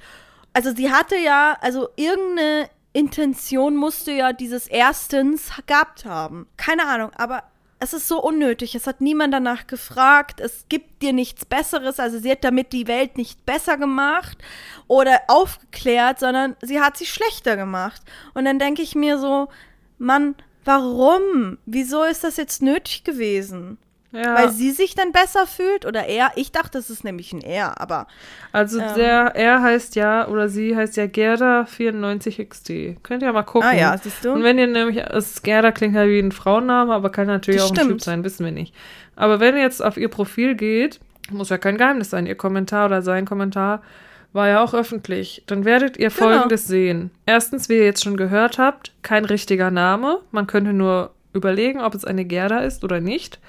[0.53, 6.47] Also sie hatte ja, also irgendeine Intention musste ja dieses erstens gehabt haben.
[6.55, 7.43] Keine Ahnung, aber
[7.80, 8.74] es ist so unnötig.
[8.74, 10.39] Es hat niemand danach gefragt.
[10.39, 11.99] Es gibt dir nichts Besseres.
[11.99, 14.38] Also sie hat damit die Welt nicht besser gemacht
[14.88, 18.01] oder aufgeklärt, sondern sie hat sie schlechter gemacht.
[18.34, 19.49] Und dann denke ich mir so,
[19.97, 21.57] Mann, warum?
[21.66, 23.78] Wieso ist das jetzt nötig gewesen?
[24.12, 26.32] Ja, Weil sie sich dann besser fühlt oder er?
[26.36, 28.08] Ich dachte, es ist nämlich ein er, aber
[28.53, 28.93] also ähm.
[28.95, 32.97] der, er heißt ja, oder sie heißt ja Gerda94XD.
[33.03, 33.70] Könnt ihr mal gucken.
[33.70, 34.32] ah ja, siehst du?
[34.34, 37.70] Und wenn ihr nämlich, es, Gerda klingt ja wie ein Frauenname, aber kann natürlich Das
[37.70, 37.91] auch ein stimmt.
[37.91, 38.74] Typ sein, wissen wir nicht.
[39.16, 40.99] Aber wenn ihr jetzt auf ihr Profil geht,
[41.32, 43.82] muss ja kein Geheimnis sein, ihr Kommentar oder sein Kommentar
[44.34, 46.30] war ja auch öffentlich, dann werdet ihr Genau.
[46.30, 47.10] Folgendes sehen.
[47.26, 50.20] Erstens, wie ihr jetzt schon gehört habt, kein richtiger Name.
[50.32, 53.39] Man könnte nur überlegen, ob es eine Gerda ist oder nicht.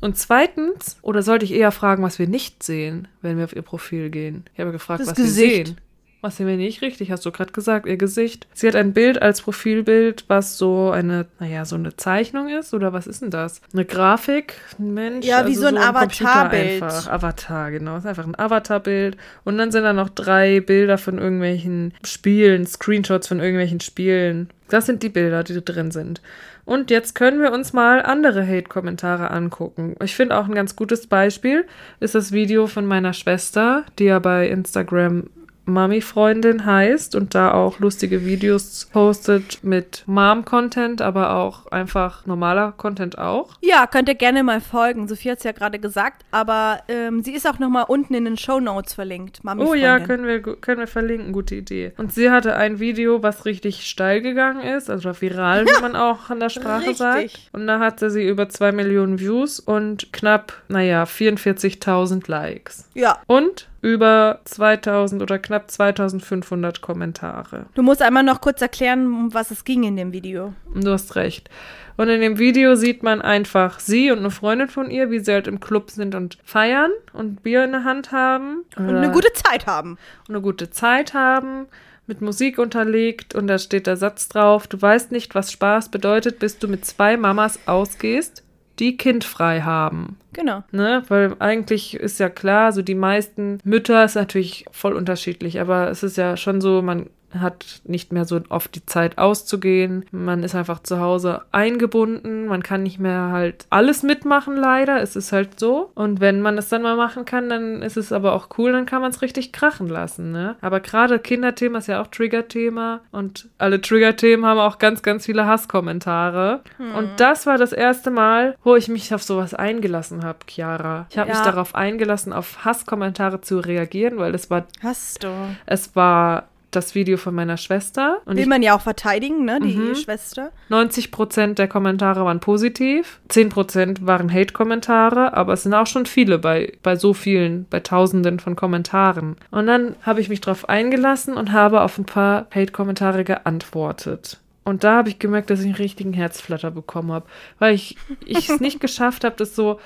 [0.00, 3.62] Und zweitens, oder sollte ich eher fragen, was wir nicht sehen, wenn wir auf ihr
[3.62, 4.44] Profil gehen?
[4.54, 5.50] Ich habe gefragt, Das was Gesicht.
[5.58, 5.76] wir sehen.
[6.20, 8.48] Was sehen wir nicht richtig, hast du gerade gesagt, ihr Gesicht.
[8.52, 12.92] Sie hat ein Bild als Profilbild, was so eine, naja, so eine Zeichnung ist, oder
[12.92, 13.60] was ist denn das?
[13.72, 15.24] Eine Grafik, ein Mensch.
[15.24, 16.82] Ja, wie so ein Computer Avatarbild.
[16.82, 17.06] einfach.
[17.08, 17.92] Avatar, genau.
[17.94, 19.16] Es ist einfach ein Avatarbild.
[19.44, 24.48] Und dann sind da noch drei Bilder von irgendwelchen Spielen, Screenshots von irgendwelchen Spielen.
[24.68, 26.20] Das sind die Bilder, die drin sind.
[26.64, 29.96] Und jetzt können wir uns mal andere Hate-Kommentare angucken.
[30.02, 31.64] Ich finde auch ein ganz gutes Beispiel
[32.00, 35.30] ist das Video von meiner Schwester, die ja bei Instagram
[35.68, 43.18] Mami-Freundin heißt und da auch lustige Videos postet mit Mom-Content, aber auch einfach normaler Content
[43.18, 43.50] auch.
[43.60, 45.08] Ja, könnt ihr gerne mal folgen.
[45.08, 48.24] Sophie hat es ja gerade gesagt, aber ähm, sie ist auch noch mal unten in
[48.24, 49.44] den Show Notes verlinkt.
[49.44, 51.92] Mami Oh ja, können wir, können wir verlinken, gute Idee.
[51.96, 56.30] Und sie hatte ein Video, was richtig steil gegangen ist, also viral, wie man auch
[56.30, 56.98] an der Sprache Richtig.
[56.98, 57.50] sagt.
[57.52, 62.88] Und da hatte sie über 2 Millionen Views und knapp, naja, 44.000 Likes.
[62.94, 67.66] Ja, Und über 2000 oder knapp 2500 Kommentare.
[67.74, 70.52] du musst einmal noch kurz erklären, um was es ging in dem Video.
[70.74, 71.48] Du hast recht.
[71.96, 75.32] Und in dem Video sieht man einfach sie und eine Freundin von ihr, wie sie
[75.32, 78.64] halt im Club sind und feiern und Bier in der Hand haben.
[78.76, 79.98] Und eine gute Zeit haben.
[80.28, 81.66] und eine gute Zeit haben,
[82.06, 86.38] mit Musik unterlegt und da steht der Satz drauf, du weißt nicht, was Spaß bedeutet,
[86.38, 88.42] bis du mit zwei Mamas ausgehst,
[88.78, 90.16] die kindfrei haben.
[90.32, 90.62] Genau.
[90.70, 91.02] Ne?
[91.08, 96.02] Weil eigentlich ist ja klar, so die meisten Mütter ist natürlich voll unterschiedlich, aber es
[96.02, 100.04] ist ja schon so, man hat nicht mehr so oft die Zeit auszugehen.
[100.10, 102.46] Man ist einfach zu Hause eingebunden.
[102.46, 105.00] Man kann nicht mehr halt alles mitmachen, leider.
[105.02, 105.90] Es ist halt so.
[105.94, 108.86] Und wenn man es dann mal machen kann, dann ist es aber auch cool, dann
[108.86, 110.32] kann man es richtig krachen lassen.
[110.32, 110.56] Ne?
[110.60, 113.00] Aber gerade Kinderthema ist ja auch Triggerthema.
[113.10, 116.60] Und alle Triggerthemen haben auch ganz, ganz viele Hasskommentare.
[116.96, 121.06] Und das war das erste Mal, wo ich mich auf sowas eingelassen habe, Chiara.
[121.10, 121.44] Ich habe mich Ja.
[121.44, 125.28] darauf eingelassen, auf Hasskommentare zu reagieren, weil es war, Hast du.
[125.66, 128.18] es war das Video von meiner Schwester.
[128.26, 129.94] Und Will man ja auch verteidigen, ne, die Mhm.
[129.94, 130.50] Schwester.
[130.68, 136.72] 90% der Kommentare waren positiv, 10% waren Hate-Kommentare, aber es sind auch schon viele bei,
[136.82, 139.36] bei so vielen, bei tausenden von Kommentaren.
[139.50, 144.38] Und dann habe ich mich drauf eingelassen und habe auf ein paar Hate-Kommentare geantwortet.
[144.64, 147.24] Und da habe ich gemerkt, dass ich einen richtigen Herzflatter bekommen habe,
[147.58, 147.96] weil ich
[148.26, 149.80] ich es nicht geschafft habe, das so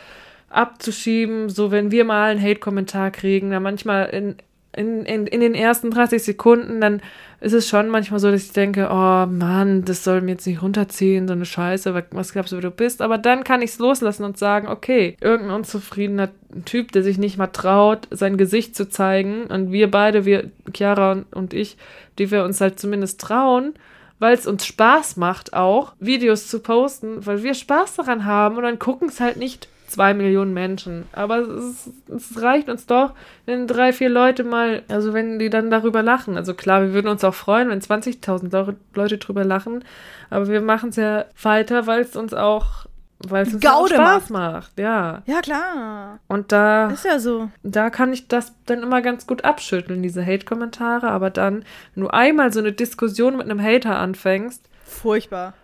[0.51, 4.37] abzuschieben, so wenn wir mal einen Hate-Kommentar kriegen, dann manchmal in,
[4.75, 7.03] in, in, in den ersten 30 Sekunden, dann
[7.41, 10.63] ist es schon manchmal so, dass ich denke, oh Mann, das soll mir jetzt nicht
[10.63, 13.03] runterziehen, so eine Scheiße, was- glaubst du, wer du bist?
[13.03, 16.31] Aber dann kann ich es loslassen und sagen, okay, irgendein unzufriedener
[16.65, 21.13] Typ, der sich nicht mal traut, sein Gesicht zu zeigen und wir beide, wir, Chiara
[21.13, 21.77] und, und ich,
[22.19, 23.75] die wir uns halt zumindest trauen,
[24.19, 28.63] weil es uns Spaß macht auch, Videos zu posten, weil wir Spaß daran haben und
[28.63, 31.05] dann gucken es halt nicht zwei Millionen Menschen.
[31.13, 33.13] Aber es, ist, es reicht uns doch,
[33.47, 36.37] wenn drei, vier Leute mal, also wenn die dann darüber lachen.
[36.37, 39.85] Also klar, wir würden uns auch freuen, wenn 20.000 Leu- Leute drüber lachen,
[40.31, 42.87] aber wir machen es ja weiter, weil es uns auch,
[43.29, 44.79] weil es uns auch Gaude Spaß macht.
[44.79, 45.23] Ja.
[45.27, 46.19] Ja, klar.
[46.29, 47.51] Und da Ist ja so.
[47.63, 51.09] da kann ich das dann immer ganz gut abschütteln, diese Hate-Kommentare.
[51.09, 51.65] Aber dann,
[51.95, 55.55] wenn du einmal so eine Diskussion mit einem Hater anfängst, Furchtbar.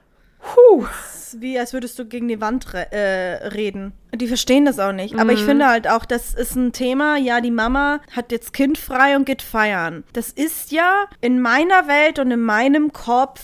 [0.41, 0.86] Puh,
[1.32, 3.93] wie, als würdest du gegen die Wand re äh, reden.
[4.14, 5.18] Die verstehen das auch nicht.
[5.18, 8.78] Aber ich finde halt auch, das ist ein Thema, ja, die Mama hat jetzt Kind
[8.78, 10.05] frei und geht feiern.
[10.12, 13.43] Das ist ja in meiner Welt und in meinem Kopf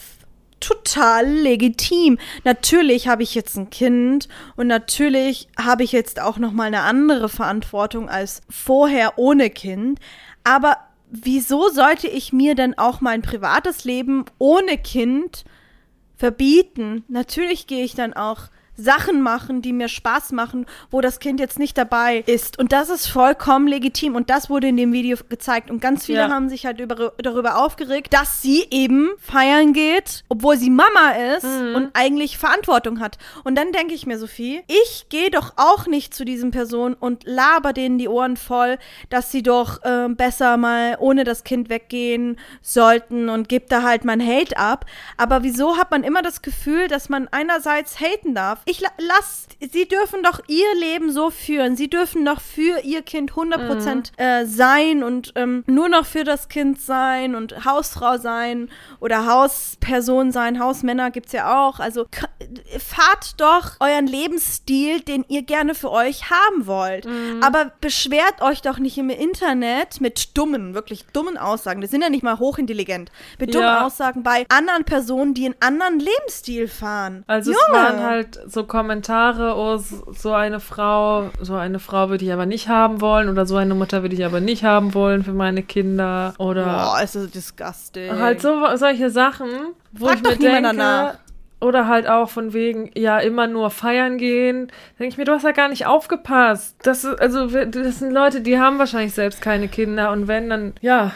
[0.61, 2.19] total legitim.
[2.45, 6.81] Natürlich habe ich jetzt ein Kind und natürlich habe ich jetzt auch noch mal eine
[6.81, 10.01] andere Verantwortung als vorher ohne Kind,
[10.43, 10.79] aber
[11.11, 15.45] wieso sollte ich mir denn auch mein privates Leben ohne Kind
[16.17, 17.05] verbieten.
[17.09, 21.59] Natürlich gehe ich dann auch Sachen machen, die mir Spaß machen, wo das Kind jetzt
[21.59, 22.59] nicht dabei ist.
[22.59, 24.15] Und das ist vollkommen legitim.
[24.15, 25.71] Und das wurde in dem Video gezeigt.
[25.71, 26.29] Und ganz viele Ja.
[26.31, 31.45] haben sich halt über, darüber aufgeregt, dass sie eben feiern geht, obwohl sie Mama ist
[31.45, 33.19] und eigentlich Verantwortung hat.
[33.45, 37.25] Und dann denke ich mir, Sophie, ich gehe doch auch nicht zu diesen Personen und
[37.25, 38.79] laber denen die Ohren voll,
[39.11, 44.05] dass sie doch ähm, besser mal ohne das Kind weggehen sollten und gebe da halt
[44.05, 44.87] mein Hate ab.
[45.17, 48.61] Aber wieso hat man immer das Gefühl, dass man einerseits haten darf?
[48.67, 51.77] Ich la lass, sie dürfen doch ihr Leben so führen.
[51.77, 56.49] Sie dürfen doch für ihr Kind 100% äh, sein und ähm, nur noch für das
[56.49, 60.59] Kind sein und Hausfrau sein oder Hausperson sein.
[60.61, 61.79] Hausmänner gibt's ja auch.
[61.81, 62.07] Also
[62.79, 67.07] fahrt doch euren Lebensstil, den ihr gerne für euch haben wollt.
[67.41, 71.81] Aber beschwert euch doch nicht im Internet mit dummen, wirklich dummen Aussagen.
[71.81, 73.11] Die sind ja nicht mal hochintelligent.
[73.39, 73.85] Mit dummen Ja.
[73.87, 77.25] Aussagen bei anderen Personen, die einen anderen Lebensstil fahren.
[77.27, 77.79] Also es Junge.
[77.79, 82.69] waren halt so Kommentare, oh, so eine Frau, so eine Frau würde ich aber nicht
[82.69, 86.35] haben wollen oder so eine Mutter würde ich aber nicht haben wollen für meine Kinder
[86.39, 88.19] oder Boah, ist das disgusting.
[88.19, 89.49] halt so solche Sachen,
[89.93, 91.15] wo Frag ich mir denke, danach.
[91.61, 94.69] oder halt auch von wegen, ja, immer nur feiern gehen.
[94.99, 96.77] Denke ich mir, du hast ja gar nicht aufgepasst.
[96.83, 100.75] Das ist, also, das sind Leute, die haben wahrscheinlich selbst keine Kinder und wenn, dann,
[100.81, 101.13] ja,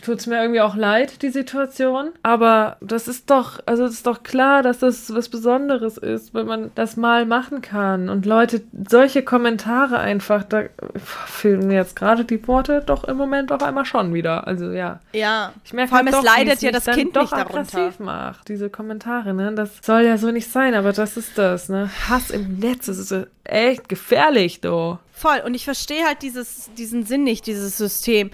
[0.00, 2.10] tut's mir irgendwie auch leid, die Situation.
[2.22, 6.46] Aber das ist doch, also es ist doch klar, dass das was Besonderes ist, wenn
[6.46, 8.08] man das mal machen kann.
[8.08, 10.64] Und Leute, solche Kommentare einfach, da
[10.96, 14.46] fehlen mir jetzt gerade die Worte doch im Moment auf einmal schon wieder.
[14.46, 15.00] Also ja.
[15.12, 15.52] ja.
[15.64, 17.92] Ich merke Vor allem, es doch, wie leidet ja das Kind doch nicht darunter.
[17.98, 19.52] macht, diese Kommentare, ne?
[19.54, 21.90] Das soll ja so nicht sein, aber das ist das, ne?
[22.08, 24.98] Hass im Netz, das ist echt gefährlich, du.
[25.18, 25.42] Voll.
[25.44, 28.30] Und ich verstehe halt dieses, diesen Sinn nicht, dieses System,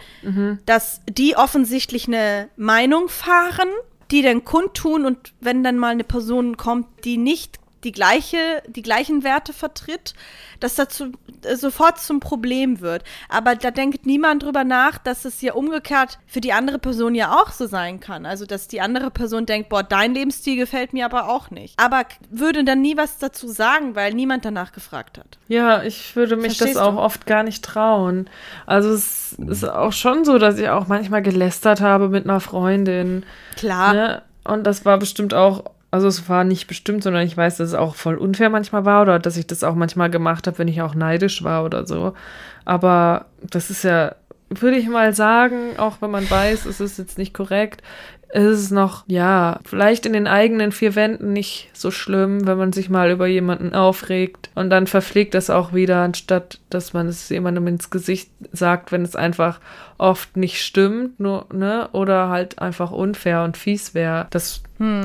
[0.66, 3.68] dass die offensichtlich eine Meinung fahren,
[4.10, 8.82] die dann kundtun und wenn dann mal eine Person kommt, die nicht die gleiche, die
[8.82, 10.14] gleichen Werte vertritt,
[10.60, 11.12] dass dazu
[11.42, 13.04] äh, sofort zum Problem wird.
[13.28, 17.32] Aber da denkt niemand drüber nach, dass es ja umgekehrt für die andere Person ja
[17.40, 18.26] auch so sein kann.
[18.26, 21.78] Also, dass die andere Person denkt, boah, dein Lebensstil gefällt mir aber auch nicht.
[21.78, 25.38] Aber würde dann nie was dazu sagen, weil niemand danach gefragt hat.
[25.48, 27.00] Ja, ich würde mich Verstehst das auch du?
[27.00, 28.28] oft gar nicht trauen.
[28.66, 33.24] Also es ist auch schon so, dass ich auch manchmal gelästert habe mit einer Freundin.
[33.56, 33.92] Klar.
[33.92, 34.22] Ne?
[34.44, 35.64] Und das war bestimmt auch,
[35.94, 39.02] also es war nicht bestimmt, sondern ich weiß, dass es auch voll unfair manchmal war
[39.02, 42.14] oder dass ich das auch manchmal gemacht habe, wenn ich auch neidisch war oder so.
[42.64, 44.16] Aber das ist ja,
[44.50, 47.80] würde ich mal sagen, auch wenn man weiß, es ist jetzt nicht korrekt,
[48.34, 52.72] ist es noch, ja, vielleicht in den eigenen vier Wänden nicht so schlimm, wenn man
[52.72, 57.28] sich mal über jemanden aufregt und dann verpflegt das auch wieder, anstatt dass man es
[57.28, 59.60] jemandem ins Gesicht sagt, wenn es einfach
[59.98, 64.26] oft nicht stimmt, nur, ne, oder halt einfach unfair und fies wäre.
[64.30, 64.64] Das,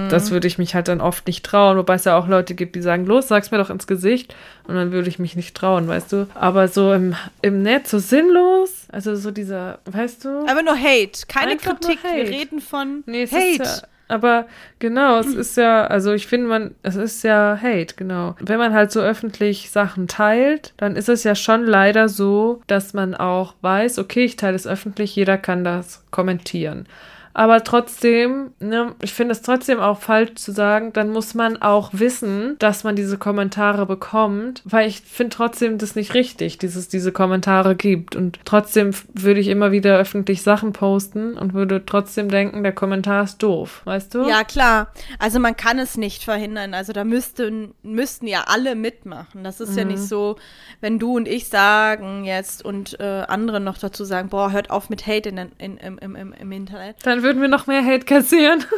[0.10, 2.76] das würde ich mich halt dann oft nicht trauen, wobei es ja auch Leute gibt,
[2.76, 4.36] die sagen, los, sag's mir doch ins Gesicht
[4.68, 6.28] und dann würde ich mich nicht trauen, weißt du.
[6.34, 10.46] Aber so im, im Netz, so sinnlos, also so dieser, weißt du.
[10.48, 12.00] Aber nur Hate, keine Kritik.
[12.04, 12.32] Wir Hate.
[12.32, 13.64] reden von Nee, es Hate.
[13.64, 14.48] ist ja, aber
[14.80, 18.36] genau, es ist ja, also ich finde man, es ist ja Hate, genau.
[18.40, 22.94] Wenn man halt so öffentlich Sachen teilt, dann ist es ja schon leider so, dass
[22.94, 26.88] man auch weiß, okay, ich teile es öffentlich, jeder kann das kommentieren.
[27.34, 31.90] Aber trotzdem, ne, ich finde es trotzdem auch falsch zu sagen, dann muss man auch
[31.94, 36.88] wissen, dass man diese Kommentare bekommt, weil ich finde trotzdem das nicht richtig, dass es
[36.90, 38.16] diese Kommentare gibt.
[38.16, 43.24] Und trotzdem würde ich immer wieder öffentlich Sachen posten und würde trotzdem denken, der Kommentar
[43.24, 44.28] ist doof, weißt du?
[44.28, 44.92] Ja, klar.
[45.20, 46.74] Also man kann es nicht verhindern.
[46.74, 49.44] Also da müssten, müssten ja alle mitmachen.
[49.44, 49.92] Das ist ja Mhm.
[49.92, 50.36] nicht so,
[50.82, 54.90] wenn du und ich sagen jetzt und äh, andere noch dazu sagen, boah, hört auf
[54.90, 56.98] mit Hate in, in, im, im, im, im Internet.
[57.04, 58.64] Dann würden wir noch mehr Hate kassieren.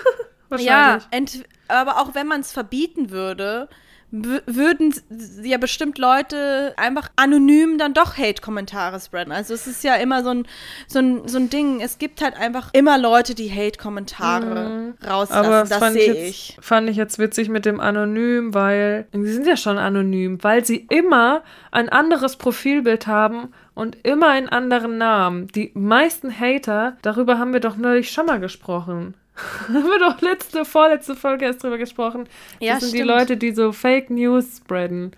[0.58, 1.08] Ja, Wahrscheinlich.
[1.12, 3.70] ent, aber auch wenn man es verbieten würde, wü-
[4.12, 4.94] würden
[5.42, 9.32] ja bestimmt Leute einfach anonym dann doch Hate-Kommentare spreaden.
[9.32, 10.48] Also es ist ja immer so ein,
[10.88, 11.80] so, ein, so ein Ding.
[11.82, 15.48] Es gibt halt einfach immer Leute, die Hate-Kommentare rauslassen.
[15.48, 15.54] Mhm.
[15.54, 16.58] Aber das ich, sehe jetzt, ich.
[16.60, 20.88] fand ich jetzt witzig mit dem Anonym, weil sie sind ja schon anonym, weil sie
[20.90, 25.48] immer ein anderes Profilbild haben und immer einen anderen Namen.
[25.48, 29.16] Die meisten Hater, darüber haben wir doch neulich schon mal gesprochen.
[29.68, 32.28] haben wir doch letzte, vorletzte Folge erst drüber gesprochen.
[32.60, 33.10] Ja, das sind die stimmt.
[33.12, 35.12] Leute, die so Fake News spreaden.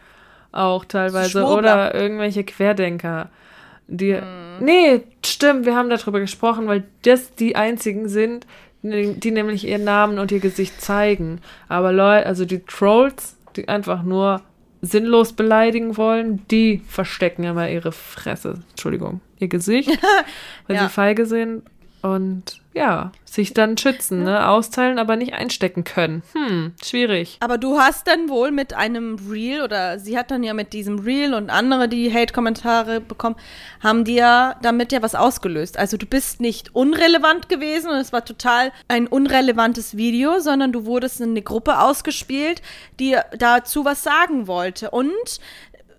[0.51, 1.31] Auch teilweise.
[1.31, 1.57] Schwurbler.
[1.57, 3.29] Oder irgendwelche Querdenker.
[3.87, 4.23] Die, Hm.
[4.61, 8.45] Nee, stimmt, wir haben darüber gesprochen, weil das die einzigen sind,
[8.83, 11.41] die, die nämlich ihren Namen und ihr Gesicht zeigen.
[11.67, 14.41] Aber Leute, also die Trolls, die einfach nur
[14.81, 19.89] sinnlos beleidigen wollen, die verstecken immer ihre Fresse, Entschuldigung, ihr Gesicht,
[20.67, 20.83] weil Ja.
[20.83, 21.63] sie feige sind
[22.03, 24.49] und ja, sich dann schützen, ne?
[24.49, 26.21] Austeilen, aber nicht einstecken können.
[26.33, 27.37] Hm, schwierig.
[27.39, 30.99] Aber du hast dann wohl mit einem Reel oder sie hat dann ja mit diesem
[30.99, 33.37] Reel und andere, die Hate-Kommentare bekommen,
[33.81, 35.77] haben die ja damit ja was ausgelöst.
[35.77, 40.85] Also du bist nicht unrelevant gewesen und es war total ein unrelevantes Video, sondern du
[40.85, 42.61] wurdest in eine Gruppe ausgespielt,
[42.99, 44.91] die dazu was sagen wollte.
[44.91, 45.39] Und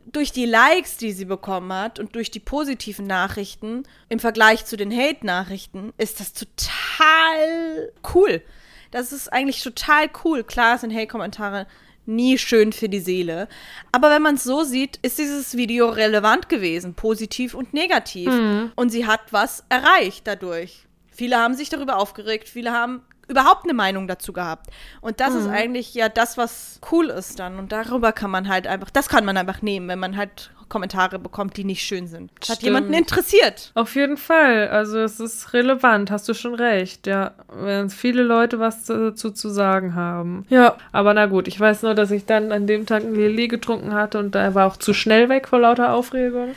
[0.06, 4.76] durch die Likes, die sie bekommen hat und durch die positiven Nachrichten im Vergleich zu
[4.76, 8.42] den Hate-Nachrichten, ist das total cool.
[8.90, 10.44] Das ist eigentlich total cool.
[10.44, 11.66] Klar sind Hate-Kommentare
[12.06, 13.48] nie schön für die Seele.
[13.90, 18.28] Aber wenn man es so sieht, ist dieses Video relevant gewesen, positiv und negativ.
[18.76, 20.86] Und sie hat was erreicht dadurch.
[21.10, 23.02] Viele haben sich darüber aufgeregt, viele haben
[23.34, 24.70] überhaupt eine Meinung dazu gehabt.
[25.00, 27.58] Und das ist eigentlich ja das, was cool ist dann.
[27.58, 31.18] Und darüber kann man halt einfach, das kann man einfach nehmen, wenn man halt Kommentare
[31.18, 32.30] bekommt, die nicht schön sind.
[32.40, 32.66] Das hat Stimmt.
[32.66, 33.70] jemanden interessiert.
[33.74, 34.68] Auf jeden Fall.
[34.68, 37.06] Also es ist relevant, hast du schon recht.
[37.06, 40.46] Ja, wenn viele Leute was dazu zu sagen haben.
[40.48, 43.48] Ja, aber na gut, ich weiß nur, dass ich dann an dem Tag ein Lilly
[43.48, 46.54] getrunken hatte und da war auch zu schnell weg vor lauter Aufregung.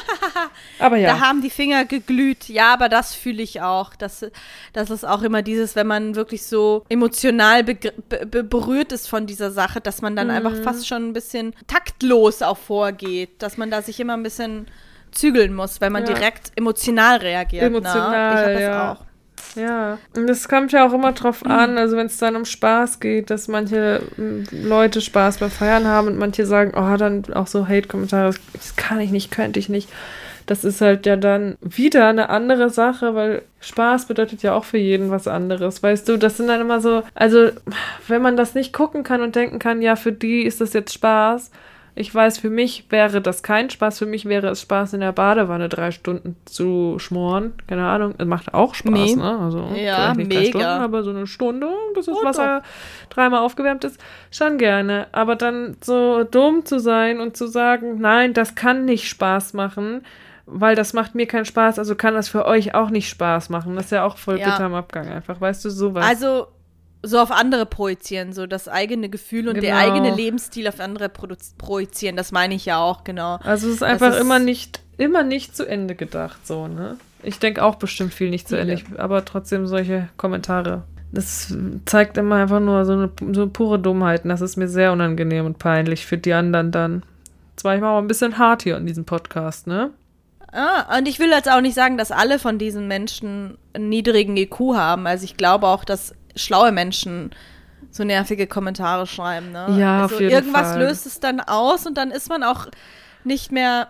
[0.78, 1.14] Aber ja.
[1.14, 2.48] Da haben die Finger geglüht.
[2.48, 3.94] Ja, aber das fühle ich auch.
[3.94, 4.24] Das,
[4.72, 7.74] das ist auch immer dieses, wenn man wirklich so emotional be
[8.08, 10.62] be berührt ist von dieser Sache, dass man dann einfach Mhm.
[10.64, 13.40] fast schon ein bisschen taktlos auch vorgeht.
[13.42, 14.66] Dass man da sich immer ein bisschen
[15.12, 16.14] zügeln muss, weil man Ja.
[16.14, 17.62] direkt emotional reagiert.
[17.64, 18.34] Emotional, ne?
[18.34, 18.92] Ich habe das ja.
[18.92, 19.11] auch.
[19.54, 23.00] Ja, und es kommt ja auch immer drauf an, also wenn es dann um Spaß
[23.00, 27.46] geht, dass manche m, Leute Spaß beim Feiern haben und manche sagen, oh, dann auch
[27.46, 29.90] so Hate-Kommentare, das kann ich nicht, könnte ich nicht.
[30.46, 34.78] Das ist halt ja dann wieder eine andere Sache, weil Spaß bedeutet ja auch für
[34.78, 35.82] jeden was anderes.
[35.82, 37.50] Weißt du, das sind dann immer so, also
[38.08, 40.92] wenn man das nicht gucken kann und denken kann, ja, für die ist das jetzt
[40.94, 41.50] Spaß.
[41.94, 43.98] Ich weiß, für mich wäre das kein Spaß.
[43.98, 47.52] Für mich wäre es Spaß, in der Badewanne drei Stunden zu schmoren.
[47.66, 48.14] Keine Ahnung.
[48.16, 49.14] Es macht auch Spaß, Nee.
[49.16, 49.38] ne?
[49.38, 50.48] Also Ja, nicht drei mega.
[50.48, 52.62] Stunden, aber so eine Stunde, bis das Wasser
[53.10, 55.06] dreimal aufgewärmt ist, schon gerne.
[55.12, 60.02] Aber dann so dumm zu sein und zu sagen, nein, das kann nicht Spaß machen,
[60.46, 63.76] weil das macht mir keinen Spaß, also kann das für euch auch nicht Spaß machen.
[63.76, 64.50] Das ist ja auch voll Ja.
[64.50, 65.40] bitter im Abgang einfach.
[65.42, 66.06] Weißt du, sowas.
[66.06, 66.46] Also
[67.02, 69.94] so auf andere projizieren, so das eigene Gefühl und der Genau.
[69.94, 72.16] eigene Lebensstil auf andere projizieren.
[72.16, 73.38] Das meine ich ja auch, genau.
[73.42, 76.96] Also es ist einfach ist- immer nicht, immer nicht zu Ende gedacht, so, ne?
[77.24, 78.56] Ich denke auch bestimmt viel nicht zu.
[78.58, 80.82] Ende, ich, aber trotzdem solche Kommentare.
[81.12, 81.54] Das
[81.86, 84.24] zeigt immer einfach nur so eine, so eine pure Dummheit.
[84.24, 87.02] Und das ist mir sehr unangenehm und peinlich für die anderen dann.
[87.54, 89.90] Jetzt war ich mal ein bisschen hart hier in diesem Podcast, ne?
[90.54, 94.36] Ah, und ich will jetzt auch nicht sagen, dass alle von diesen Menschen einen niedrigen
[94.36, 95.06] IQ haben.
[95.06, 97.30] Also ich glaube auch, dass schlaue Menschen
[97.90, 99.52] so nervige Kommentare schreiben.
[99.52, 99.76] Ne?
[99.78, 100.80] Ja, also auf jeden irgendwas Fall.
[100.80, 102.66] löst es dann aus und dann ist man auch
[103.24, 103.88] nicht mehr,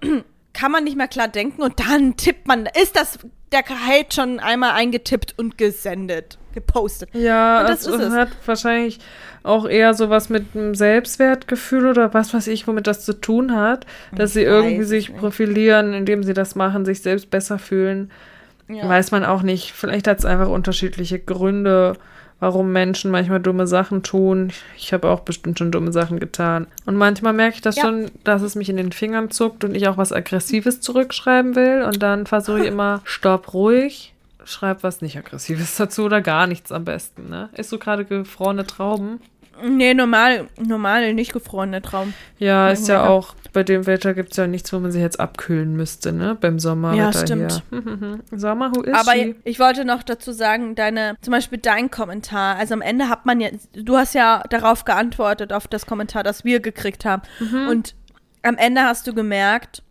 [0.54, 3.18] kann man nicht mehr klar denken und dann tippt man, ist das
[3.52, 7.10] der Hate schon einmal eingetippt und gesendet, gepostet.
[7.12, 8.12] Ja, Und das es.
[8.12, 8.98] hat wahrscheinlich
[9.42, 13.84] auch eher sowas mit einem Selbstwertgefühl oder was weiß ich, womit das zu tun hat,
[14.16, 15.18] dass Ich sie irgendwie sich nicht.
[15.20, 18.10] profilieren, indem sie das machen, sich selbst besser fühlen.
[18.72, 18.88] Ja.
[18.88, 19.72] Weiß man auch nicht.
[19.72, 21.94] Vielleicht hat es einfach unterschiedliche Gründe,
[22.40, 24.52] warum Menschen manchmal dumme Sachen tun.
[24.76, 26.66] Ich habe auch bestimmt schon dumme Sachen getan.
[26.86, 27.84] Und manchmal merke ich das Ja.
[27.84, 31.82] schon, dass es mich in den Fingern zuckt und ich auch was Aggressives zurückschreiben will.
[31.86, 34.12] Und dann versuche ich immer, stopp, ruhig.
[34.44, 37.48] Schreib was nicht Aggressives dazu oder gar nichts am besten, ne?
[37.56, 39.20] Isst du gerade gefrorene Trauben?
[39.64, 42.12] Nee, normal, normal, nicht gefrorene Traum.
[42.38, 45.20] Ja, ist ja auch, bei dem Wetter gibt es ja nichts, wo man sich jetzt
[45.20, 46.36] abkühlen müsste, ne?
[46.40, 46.94] Beim Sommer.
[46.94, 47.62] Ja, stimmt.
[48.30, 49.36] Sommer, who is Aber she?
[49.44, 53.40] ich wollte noch dazu sagen, deine, zum Beispiel dein Kommentar, also am Ende hat man
[53.40, 57.22] ja, du hast ja darauf geantwortet, auf das Kommentar, das wir gekriegt haben.
[57.40, 57.68] Mhm.
[57.68, 57.94] Und
[58.42, 59.82] am Ende hast du gemerkt,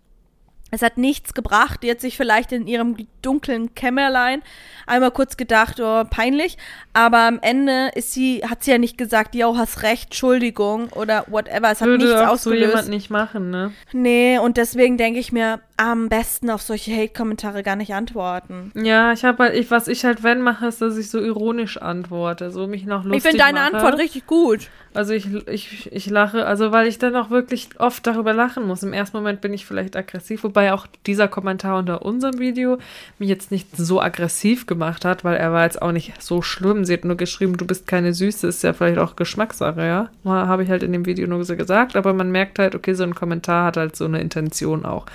[0.71, 1.83] es hat nichts gebracht.
[1.83, 4.41] Die hat sich vielleicht in ihrem dunklen Kämmerlein
[4.87, 6.57] einmal kurz gedacht, oh, peinlich.
[6.93, 11.25] Aber am Ende ist sie, hat sie ja nicht gesagt, yo, hast recht, Entschuldigung oder
[11.27, 11.71] whatever.
[11.71, 12.67] Es hat Würde nichts auch so ausgelöst.
[12.67, 13.73] jemand nicht machen, ne?
[13.91, 18.71] Nee, und deswegen denke ich mir, am besten auf solche Hate-Kommentare gar nicht antworten.
[18.75, 21.77] Ja, ich habe halt, ich, was ich halt, wenn mache, ist, dass ich so ironisch
[21.77, 23.75] antworte, so mich noch lustig Ich finde deine mache.
[23.75, 24.69] Antwort richtig gut.
[24.93, 28.83] Also ich, ich, ich lache, also weil ich dann auch wirklich oft darüber lachen muss.
[28.83, 32.77] Im ersten Moment bin ich vielleicht aggressiv, wobei auch dieser Kommentar unter unserem Video
[33.17, 36.83] mich jetzt nicht so aggressiv gemacht hat, weil er war jetzt auch nicht so schlimm.
[36.83, 40.09] Sie hat nur geschrieben, du bist keine Süße, ist ja vielleicht auch Geschmackssache, ja.
[40.25, 43.03] Habe ich halt in dem Video nur so gesagt, aber man merkt halt, okay, so
[43.03, 45.05] ein Kommentar hat halt so eine Intention auch.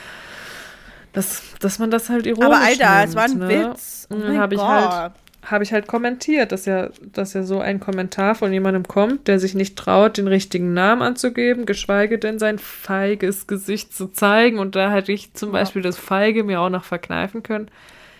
[1.13, 3.49] Dass, dass man das halt ironisch Aber Alter, nimmt, es war ein ne?
[3.49, 4.07] Witz.
[4.11, 5.13] Oh dann habe ich halt
[5.47, 9.39] habe ich halt kommentiert, dass ja, dass ja so ein Kommentar von jemandem kommt, der
[9.39, 14.59] sich nicht traut, den richtigen Namen anzugeben, geschweige denn sein feiges Gesicht zu zeigen.
[14.59, 15.61] Und da hätte ich zum Ja.
[15.61, 17.71] Beispiel das Feige mir auch noch verkneifen können.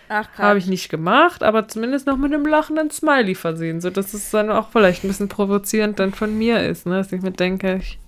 [0.09, 0.27] Ach.
[0.37, 4.49] Habe ich nicht gemacht, aber zumindest noch mit einem lachenden Smiley versehen, sodass es dann
[4.49, 6.95] auch vielleicht ein bisschen provozierend dann von mir ist, ne?
[6.95, 7.99] Dass ich mir denke, ich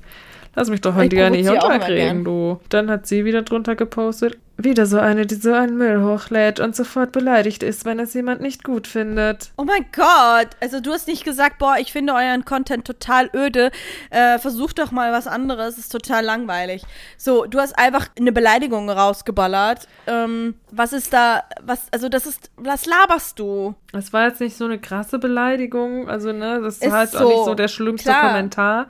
[0.55, 2.59] lass mich doch Ich dir nicht unterkriegen, du.
[2.70, 4.38] Dann hat sie wieder drunter gepostet.
[4.62, 8.41] Wieder so eine, die so einen Müll hochlädt und sofort beleidigt ist, wenn es jemand
[8.41, 9.51] nicht gut findet.
[9.55, 10.49] Oh mein Gott.
[10.60, 13.72] Also du hast nicht gesagt, boah, ich finde euren Content total öde.
[14.10, 15.78] Äh, versucht doch mal was anderes.
[15.78, 16.84] Ist total langweilig.
[17.16, 19.88] So, du hast einfach eine Beleidigung rausgeballert.
[20.07, 23.76] Ähm, was ist da, was, also das ist, was laberst du?
[23.93, 27.22] Es war jetzt nicht so eine krasse Beleidigung, also ne, das Ist war jetzt auch
[27.22, 28.28] so, nicht so der schlimmste klar.
[28.28, 28.88] Kommentar.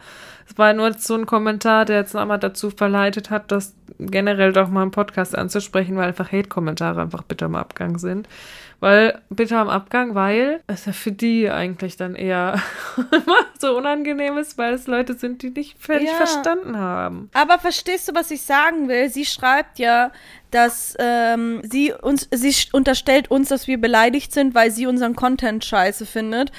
[0.50, 4.70] Es war nur so ein Kommentar, der jetzt nochmal dazu verleitet hat, das generell doch
[4.70, 5.48] mal einen Podcast anzuhören.
[5.50, 8.28] auszusprechen, weil einfach Hate-Kommentare einfach bitter am Abgang sind.
[8.80, 12.62] Weil, bitter am Abgang, weil es ja für die eigentlich dann eher
[13.60, 16.16] so unangenehm ist, weil es Leute sind, die nicht völlig Ja.
[16.16, 17.30] verstanden haben.
[17.34, 19.10] Aber verstehst du, was ich sagen will?
[19.10, 20.12] Sie schreibt ja,
[20.52, 25.66] dass ähm, sie uns, sie unterstellt uns, dass wir beleidigt sind, weil sie unseren Content
[25.66, 26.52] scheiße findet.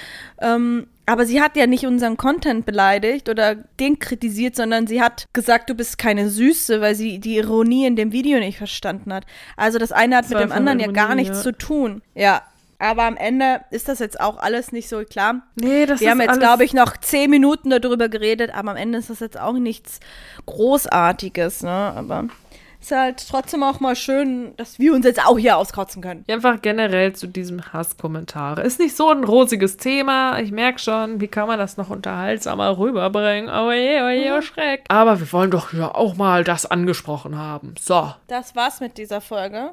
[0.43, 5.27] Ähm, aber sie hat ja nicht unseren Content beleidigt oder den kritisiert, sondern sie hat
[5.33, 9.27] gesagt, du bist keine Süße, weil sie die Ironie in dem Video nicht verstanden hat.
[9.57, 11.43] Also das eine hat Das mit dem anderen ja Ironie, gar nichts ja.
[11.43, 12.03] zu tun.
[12.15, 12.43] Ja.
[12.79, 15.43] Aber am Ende ist das jetzt auch alles nicht so klar.
[15.57, 18.77] Nee, das Wir ist haben jetzt, glaube ich, noch zehn Minuten darüber geredet, aber am
[18.77, 19.99] Ende ist das jetzt auch nichts
[20.47, 21.71] Großartiges, ne?
[21.71, 22.29] Aber
[22.81, 26.25] ist halt trotzdem auch mal schön, dass wir uns jetzt auch hier auskotzen können.
[26.27, 28.63] Ja, Einfach generell zu diesem Hasskommentare.
[28.63, 30.39] Ist nicht so ein rosiges Thema.
[30.41, 33.51] Ich merke schon, wie kann man das noch unterhaltsamer rüberbringen.
[33.51, 34.85] Oh je, oh je, oh Schreck.
[34.89, 37.75] Aber wir wollen doch ja auch mal das angesprochen haben.
[37.79, 38.15] So.
[38.29, 39.71] Das war's mit dieser Folge.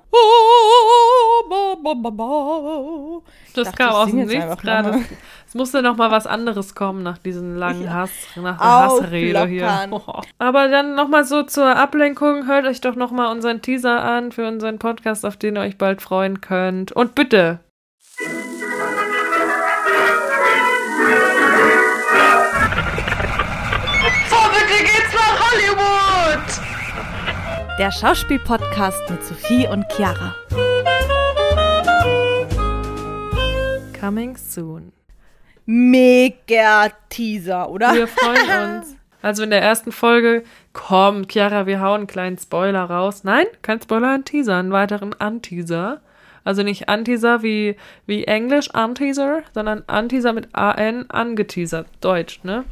[3.54, 4.90] Das dachte, kam aus dem Nichts gerade.
[4.90, 5.06] nochmal.
[5.48, 7.94] Es musste noch mal was anderes kommen nach diesem langen Ja.
[7.94, 9.70] Hass, nach der Hassrede hier.
[10.40, 12.48] Aber dann noch mal so zur Ablenkung.
[12.48, 15.78] Hört euch doch noch mal unseren Teaser an für unseren Podcast, auf den ihr euch
[15.78, 16.92] bald freuen könnt.
[16.92, 17.60] Und bitte
[27.80, 30.34] Der Schauspiel-Podcast mit Sophie und Chiara.
[34.08, 34.94] Coming soon.
[35.66, 37.94] Mega Teaser, oder?
[37.94, 38.96] Wir freuen uns.
[39.22, 43.26] Also in der ersten Folge, komm, Chiara, wir hauen einen kleinen Spoiler raus.
[43.26, 46.00] Nein, kein Spoiler, ein Teaser, einen weiteren Anteaser.
[46.46, 52.64] Also nicht Anteaser wie, wie Englisch, Anteaser, sondern Anteaser mit A-N, angeteasert, Deutsch, ne?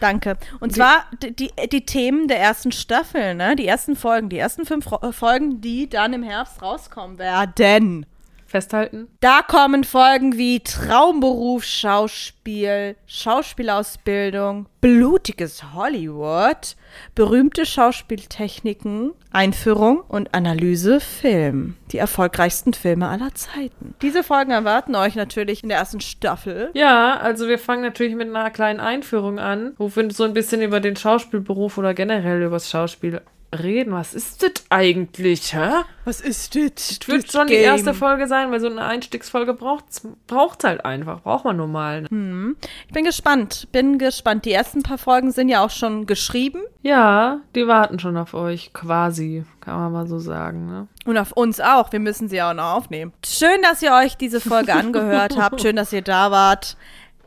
[0.00, 0.36] Danke.
[0.60, 3.56] Und zwar die, die, die Themen der ersten Staffel, ne?
[3.56, 8.04] Die ersten Folgen, die ersten fünf Folgen, die dann im Herbst rauskommen werden.
[8.48, 9.08] Festhalten.
[9.20, 16.76] Da kommen Folgen wie Traumberuf, Schauspiel, Schauspielausbildung, blutiges Hollywood,
[17.14, 21.76] berühmte Schauspieltechniken, Einführung und Analyse Film.
[21.92, 23.94] Die erfolgreichsten Filme aller Zeiten.
[24.00, 26.70] Diese Folgen erwarten euch natürlich in der ersten Staffel.
[26.72, 30.62] Ja, also wir fangen natürlich mit einer kleinen Einführung an, wo wir so ein bisschen
[30.62, 33.20] über den Schauspielberuf oder generell über das Schauspiel
[33.52, 33.92] reden.
[33.92, 35.84] Was ist das eigentlich, hä?
[36.04, 36.98] Was ist das?
[36.98, 41.22] Das wird schon die erste Folge sein, weil so eine Einstiegsfolge braucht's, braucht's halt einfach.
[41.22, 42.02] Braucht man nur mal.
[42.02, 42.54] Ne?
[42.86, 44.44] Ich bin gespannt, bin gespannt.
[44.44, 48.72] Die ersten paar Folgen sind ja auch schon geschrieben Ja, die warten schon auf euch,
[48.72, 50.66] quasi, kann man mal so sagen.
[50.66, 50.88] Ne?
[51.08, 51.90] und auf uns auch.
[51.90, 53.12] Wir müssen sie auch noch aufnehmen.
[53.24, 55.60] Schön, dass ihr euch diese Folge angehört habt.
[55.60, 56.76] Schön, dass ihr da wart.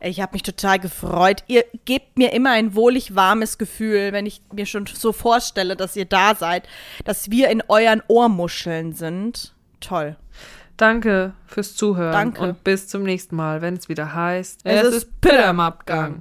[0.03, 1.43] Ich habe mich total gefreut.
[1.47, 5.95] Ihr gebt mir immer ein wohlig warmes Gefühl, wenn ich mir schon so vorstelle, dass
[5.95, 6.67] ihr da seid,
[7.05, 9.53] dass wir in euren Ohrmuscheln sind.
[9.79, 10.15] Toll.
[10.77, 12.41] Danke fürs Zuhören Danke.
[12.41, 16.19] und bis zum nächsten Mal, wenn es wieder heißt, Es ist Pitter im Abgang.